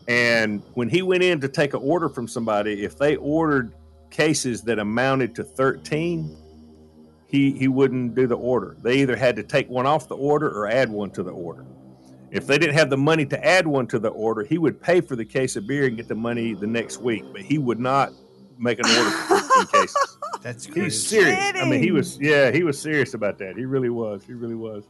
and 0.07 0.63
when 0.73 0.89
he 0.89 1.01
went 1.01 1.23
in 1.23 1.39
to 1.41 1.47
take 1.47 1.73
an 1.73 1.81
order 1.81 2.09
from 2.09 2.27
somebody, 2.27 2.83
if 2.83 2.97
they 2.97 3.15
ordered 3.15 3.73
cases 4.09 4.61
that 4.63 4.79
amounted 4.79 5.35
to 5.35 5.43
thirteen, 5.43 6.37
he 7.27 7.51
he 7.51 7.67
wouldn't 7.67 8.15
do 8.15 8.27
the 8.27 8.37
order. 8.37 8.77
They 8.81 8.97
either 9.01 9.15
had 9.15 9.35
to 9.37 9.43
take 9.43 9.69
one 9.69 9.85
off 9.85 10.07
the 10.07 10.17
order 10.17 10.49
or 10.49 10.67
add 10.67 10.89
one 10.89 11.11
to 11.11 11.23
the 11.23 11.31
order. 11.31 11.65
If 12.33 12.47
they 12.47 12.57
didn't 12.57 12.73
have 12.73 12.89
the 12.89 12.97
money 12.97 13.27
to 13.27 13.45
add 13.45 13.67
one 13.67 13.85
to 13.87 13.99
the 13.99 14.09
order, 14.09 14.43
he 14.43 14.57
would 14.57 14.81
pay 14.81 15.01
for 15.01 15.15
the 15.15 15.23
case 15.23 15.55
of 15.55 15.67
beer 15.67 15.85
and 15.85 15.95
get 15.95 16.07
the 16.07 16.15
money 16.15 16.55
the 16.55 16.65
next 16.65 16.97
week. 16.97 17.23
But 17.31 17.41
he 17.41 17.59
would 17.59 17.79
not 17.79 18.11
make 18.57 18.79
an 18.79 18.85
order 18.85 19.11
for 19.11 19.39
13 19.39 19.67
cases. 19.67 20.17
That's 20.41 20.65
crazy. 20.65 20.81
He's 20.81 21.07
serious. 21.07 21.37
I 21.55 21.69
mean, 21.69 21.81
he 21.81 21.91
was, 21.91 22.19
yeah, 22.19 22.49
he 22.51 22.63
was 22.63 22.81
serious 22.81 23.13
about 23.13 23.37
that. 23.37 23.55
He 23.55 23.65
really 23.65 23.91
was. 23.91 24.25
He 24.25 24.33
really 24.33 24.55
was. 24.55 24.83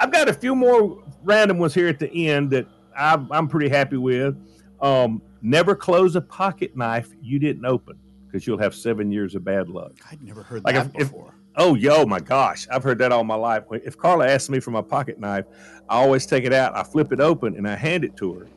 I've 0.00 0.12
got 0.12 0.28
a 0.28 0.34
few 0.34 0.54
more 0.54 1.02
random 1.22 1.58
ones 1.58 1.74
here 1.74 1.88
at 1.88 1.98
the 1.98 2.28
end 2.28 2.50
that 2.50 2.66
I'm, 2.96 3.30
I'm 3.32 3.48
pretty 3.48 3.68
happy 3.68 3.96
with. 3.96 4.36
Um, 4.80 5.22
never 5.42 5.74
close 5.74 6.16
a 6.16 6.20
pocket 6.20 6.76
knife 6.76 7.08
you 7.20 7.38
didn't 7.38 7.64
open 7.64 7.98
because 8.26 8.46
you'll 8.46 8.58
have 8.58 8.74
seven 8.74 9.10
years 9.10 9.34
of 9.34 9.44
bad 9.44 9.68
luck. 9.68 9.92
I'd 10.10 10.22
never 10.22 10.42
heard 10.42 10.64
Like 10.64 10.74
that 10.74 10.86
if- 10.86 11.02
if- 11.02 11.10
before. 11.10 11.34
Oh, 11.56 11.76
yo, 11.76 12.04
my 12.04 12.18
gosh. 12.18 12.66
I've 12.68 12.82
heard 12.82 12.98
that 12.98 13.12
all 13.12 13.22
my 13.22 13.36
life. 13.36 13.62
If 13.70 13.96
Carla 13.96 14.26
asks 14.26 14.50
me 14.50 14.58
for 14.58 14.72
my 14.72 14.82
pocket 14.82 15.20
knife, 15.20 15.44
I 15.88 15.98
always 16.02 16.26
take 16.26 16.42
it 16.44 16.52
out, 16.52 16.76
I 16.76 16.82
flip 16.82 17.12
it 17.12 17.20
open, 17.20 17.56
and 17.56 17.68
I 17.68 17.76
hand 17.76 18.04
it 18.04 18.16
to 18.16 18.32
her. 18.34 18.48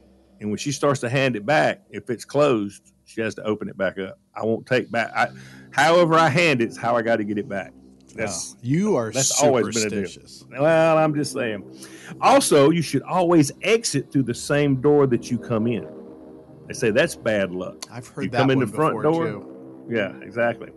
And 0.42 0.50
when 0.50 0.58
she 0.58 0.72
starts 0.72 1.00
to 1.02 1.10
hand 1.10 1.36
it 1.36 1.46
back, 1.46 1.84
if 1.92 2.10
it's 2.10 2.26
closed, 2.26 2.94
she 3.06 3.22
has 3.22 3.36
to 3.36 3.44
open 3.44 3.70
it 3.70 3.78
back 3.78 4.00
up. 4.00 4.18
I 4.36 4.44
won't 4.44 4.66
take 4.66 4.90
back. 4.90 5.12
I, 5.16 5.28
however, 5.70 6.16
I 6.16 6.28
hand 6.30 6.60
it's 6.60 6.76
how 6.76 6.96
I 6.96 7.04
got 7.04 7.18
to 7.18 7.24
get 7.24 7.38
it 7.38 7.48
back. 7.48 7.72
That's 8.18 8.56
Oh, 8.56 8.60
you 8.64 8.96
are 8.96 9.12
that's 9.12 9.42
always 9.42 9.76
been 9.76 9.88
a 10.02 10.08
deal. 10.08 10.22
well, 10.60 10.98
I'm 10.98 11.14
just 11.16 11.34
saying. 11.34 11.64
Also, 12.22 12.70
you 12.72 12.82
should 12.82 13.04
always 13.04 13.52
exit 13.62 14.12
through 14.12 14.24
the 14.24 14.34
same 14.34 14.82
door 14.82 15.08
that 15.08 15.30
you 15.32 15.38
come 15.38 15.68
in. 15.68 15.88
They 16.68 16.74
say 16.74 16.92
that's 16.92 17.16
bad 17.16 17.52
luck. 17.52 17.86
I've 17.92 18.08
heard 18.08 18.26
You 18.26 18.30
that 18.32 18.38
come 18.40 18.50
in 18.52 18.60
the 18.60 18.68
front 18.68 18.96
before 19.02 19.02
door? 19.02 19.26
too. 19.28 19.88
Yeah, 19.90 20.14
exactly. 20.22 20.72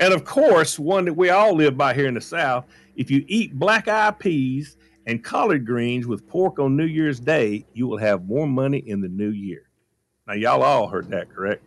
And 0.00 0.12
of 0.12 0.24
course, 0.24 0.78
one 0.78 1.04
that 1.04 1.14
we 1.14 1.30
all 1.30 1.54
live 1.54 1.76
by 1.76 1.94
here 1.94 2.06
in 2.08 2.14
the 2.14 2.20
South 2.20 2.64
if 2.96 3.10
you 3.12 3.24
eat 3.28 3.54
black 3.56 3.86
eyed 3.86 4.18
peas 4.18 4.76
and 5.06 5.22
collard 5.22 5.64
greens 5.64 6.06
with 6.06 6.26
pork 6.26 6.58
on 6.58 6.76
New 6.76 6.84
Year's 6.84 7.20
Day, 7.20 7.64
you 7.72 7.86
will 7.86 7.96
have 7.98 8.26
more 8.26 8.46
money 8.46 8.78
in 8.78 9.00
the 9.00 9.08
new 9.08 9.30
year. 9.30 9.70
Now, 10.26 10.34
y'all 10.34 10.62
all 10.62 10.88
heard 10.88 11.08
that, 11.10 11.30
correct? 11.30 11.64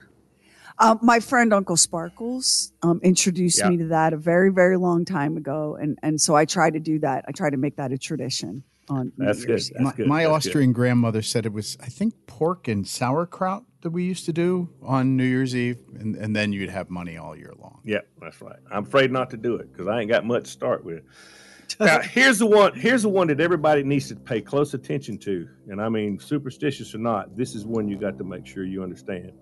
Um, 0.82 1.00
my 1.04 1.20
friend 1.20 1.54
Uncle 1.54 1.78
Sparkles 1.78 2.74
um, 2.82 3.00
introduced 3.04 3.60
Yeah. 3.60 3.70
me 3.70 3.78
to 3.78 3.86
that 3.90 4.14
a 4.14 4.18
very, 4.18 4.52
very 4.52 4.78
long 4.78 5.06
time 5.06 5.38
ago, 5.38 5.78
and 5.80 5.98
and 6.02 6.20
so 6.20 6.36
I 6.36 6.46
try 6.46 6.72
to 6.72 6.80
do 6.80 6.98
that. 7.00 7.24
I 7.28 7.32
try 7.32 7.52
to 7.52 7.58
make 7.58 7.76
that 7.76 7.92
a 7.92 8.00
tradition 8.00 8.64
on. 8.90 9.12
New 9.16 9.26
That's 9.28 9.42
good. 9.42 9.50
Year's. 9.50 9.70
That's 9.70 9.84
my, 9.84 9.92
good. 9.94 10.08
my 10.08 10.24
That's 10.24 10.28
good. 10.46 10.50
Austrian 10.50 10.74
grandmother 10.74 11.22
said 11.22 11.46
it 11.46 11.54
was, 11.54 11.78
I 11.82 11.86
think, 11.86 12.16
pork 12.26 12.68
and 12.68 12.88
sauerkraut 12.88 13.64
that 13.82 13.92
we 13.92 14.04
used 14.06 14.26
to 14.26 14.34
do 14.34 14.70
on 14.82 15.16
New 15.16 15.24
Year's 15.24 15.56
Eve, 15.56 15.78
and, 16.00 16.16
and 16.16 16.36
then 16.36 16.52
you'd 16.52 16.70
have 16.70 16.90
money 16.90 17.16
all 17.16 17.36
year 17.36 17.54
long. 17.60 17.82
Yeah, 17.84 18.00
that's 18.20 18.42
right. 18.42 18.60
I'm 18.72 18.84
afraid 18.84 19.12
not 19.12 19.30
to 19.32 19.38
do 19.38 19.56
it 19.58 19.72
because 19.72 19.88
I 19.88 20.02
ain't 20.02 20.10
got 20.10 20.26
much 20.26 20.46
to 20.46 20.50
start 20.50 20.84
with. 20.84 21.04
now, 21.80 22.00
here's 22.02 22.40
the 22.40 22.48
one. 22.48 22.74
Here's 22.74 23.04
the 23.04 23.10
one 23.10 23.28
that 23.28 23.40
everybody 23.40 23.84
needs 23.84 24.08
to 24.10 24.16
pay 24.16 24.42
close 24.42 24.74
attention 24.74 25.20
to, 25.20 25.48
and 25.68 25.80
I 25.80 25.90
mean, 25.90 26.20
superstitious 26.20 26.96
or 26.96 26.98
not, 27.00 27.38
this 27.38 27.54
is 27.54 27.66
one 27.68 27.88
you 27.88 28.00
got 28.00 28.18
to 28.18 28.24
make 28.24 28.48
sure 28.48 28.66
you 28.66 28.82
understand. 28.82 29.34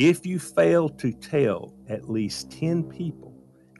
If 0.00 0.24
you 0.24 0.38
fail 0.38 0.88
to 0.88 1.12
tell 1.12 1.74
at 1.90 2.08
least 2.08 2.50
ten 2.50 2.84
people 2.84 3.34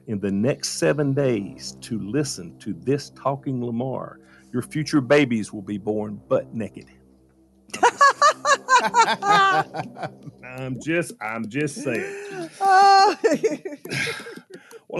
in 0.05 0.19
the 0.19 0.31
next 0.31 0.77
seven 0.77 1.15
days 1.15 1.75
to 1.81 1.99
listen 1.99 2.59
to 2.59 2.73
this 2.73 3.09
talking 3.15 3.65
Lamar, 3.65 4.19
your 4.53 4.61
future 4.61 5.01
babies 5.01 5.51
will 5.51 5.63
be 5.63 5.79
born 5.79 6.21
butt 6.27 6.53
naked. 6.53 6.85
I'm 10.43 10.79
just, 10.79 11.13
I'm 11.19 11.49
just 11.49 11.83
saying. 11.83 12.49
Oh. 12.61 13.17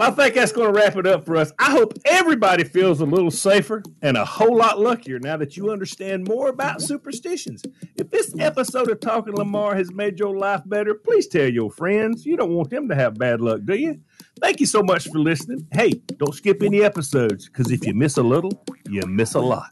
Well, 0.02 0.10
I 0.10 0.16
think 0.16 0.34
that's 0.34 0.52
going 0.52 0.74
to 0.74 0.80
wrap 0.80 0.96
it 0.96 1.06
up 1.06 1.28
for 1.28 1.36
us. 1.36 1.52
I 1.60 1.70
hope 1.70 1.94
everybody 2.06 2.64
feels 2.64 3.02
a 3.02 3.06
little 3.06 3.30
safer 3.30 3.84
and 4.02 4.18
a 4.18 4.26
whole 4.26 4.58
lot 4.58 4.80
luckier 4.80 5.20
now 5.20 5.38
that 5.38 5.56
you 5.56 5.70
understand 5.70 6.28
more 6.28 6.50
about 6.50 6.82
superstitions. 6.82 7.62
If 7.98 8.10
this 8.10 8.34
episode 8.40 8.90
of 8.90 9.00
Talking 9.00 9.36
Lamar 9.36 9.76
has 9.76 9.94
made 9.94 10.18
your 10.18 10.36
life 10.36 10.64
better, 10.66 10.96
please 10.96 11.28
tell 11.28 11.48
your 11.48 11.70
friends. 11.70 12.26
You 12.26 12.36
don't 12.36 12.50
want 12.50 12.72
them 12.72 12.90
to 12.90 12.96
have 12.96 13.20
bad 13.20 13.42
luck, 13.42 13.62
do 13.64 13.76
you? 13.76 14.00
Thank 14.40 14.60
you 14.60 14.66
so 14.66 14.82
much 14.82 15.08
for 15.08 15.20
listening. 15.20 15.68
Hey, 15.72 15.92
don't 16.18 16.34
skip 16.34 16.64
any 16.64 16.82
episodes 16.82 17.48
because 17.48 17.70
if 17.70 17.86
you 17.86 17.94
miss 17.94 18.18
a 18.18 18.24
little, 18.24 18.66
you 18.90 19.04
miss 19.06 19.36
a 19.36 19.40
lot. 19.40 19.72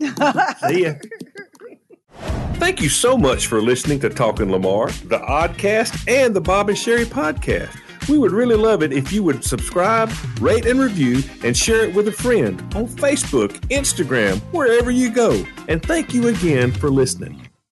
See 0.00 0.86
ya. 0.86 0.94
Thank 2.54 2.80
you 2.80 2.88
so 2.88 3.16
much 3.16 3.46
for 3.46 3.62
listening 3.62 4.00
to 4.00 4.08
Talking 4.08 4.50
Lamar, 4.50 4.88
the 5.04 5.20
Oddcast, 5.20 6.08
and 6.08 6.34
the 6.34 6.40
Bob 6.40 6.68
and 6.68 6.76
Sheri 6.76 7.04
podcast. 7.04 7.78
We 8.08 8.18
would 8.18 8.32
really 8.32 8.56
love 8.56 8.82
it 8.82 8.92
if 8.92 9.12
you 9.12 9.22
would 9.24 9.44
subscribe, 9.44 10.10
rate, 10.40 10.66
and 10.66 10.80
review, 10.80 11.22
and 11.44 11.56
share 11.56 11.84
it 11.84 11.94
with 11.94 12.08
a 12.08 12.12
friend 12.12 12.60
on 12.74 12.86
Facebook, 12.86 13.50
Instagram, 13.68 14.40
wherever 14.52 14.90
you 14.90 15.10
go. 15.10 15.44
And 15.68 15.82
thank 15.82 16.14
you 16.14 16.28
again 16.28 16.72
for 16.72 16.90
listening. 16.90 17.47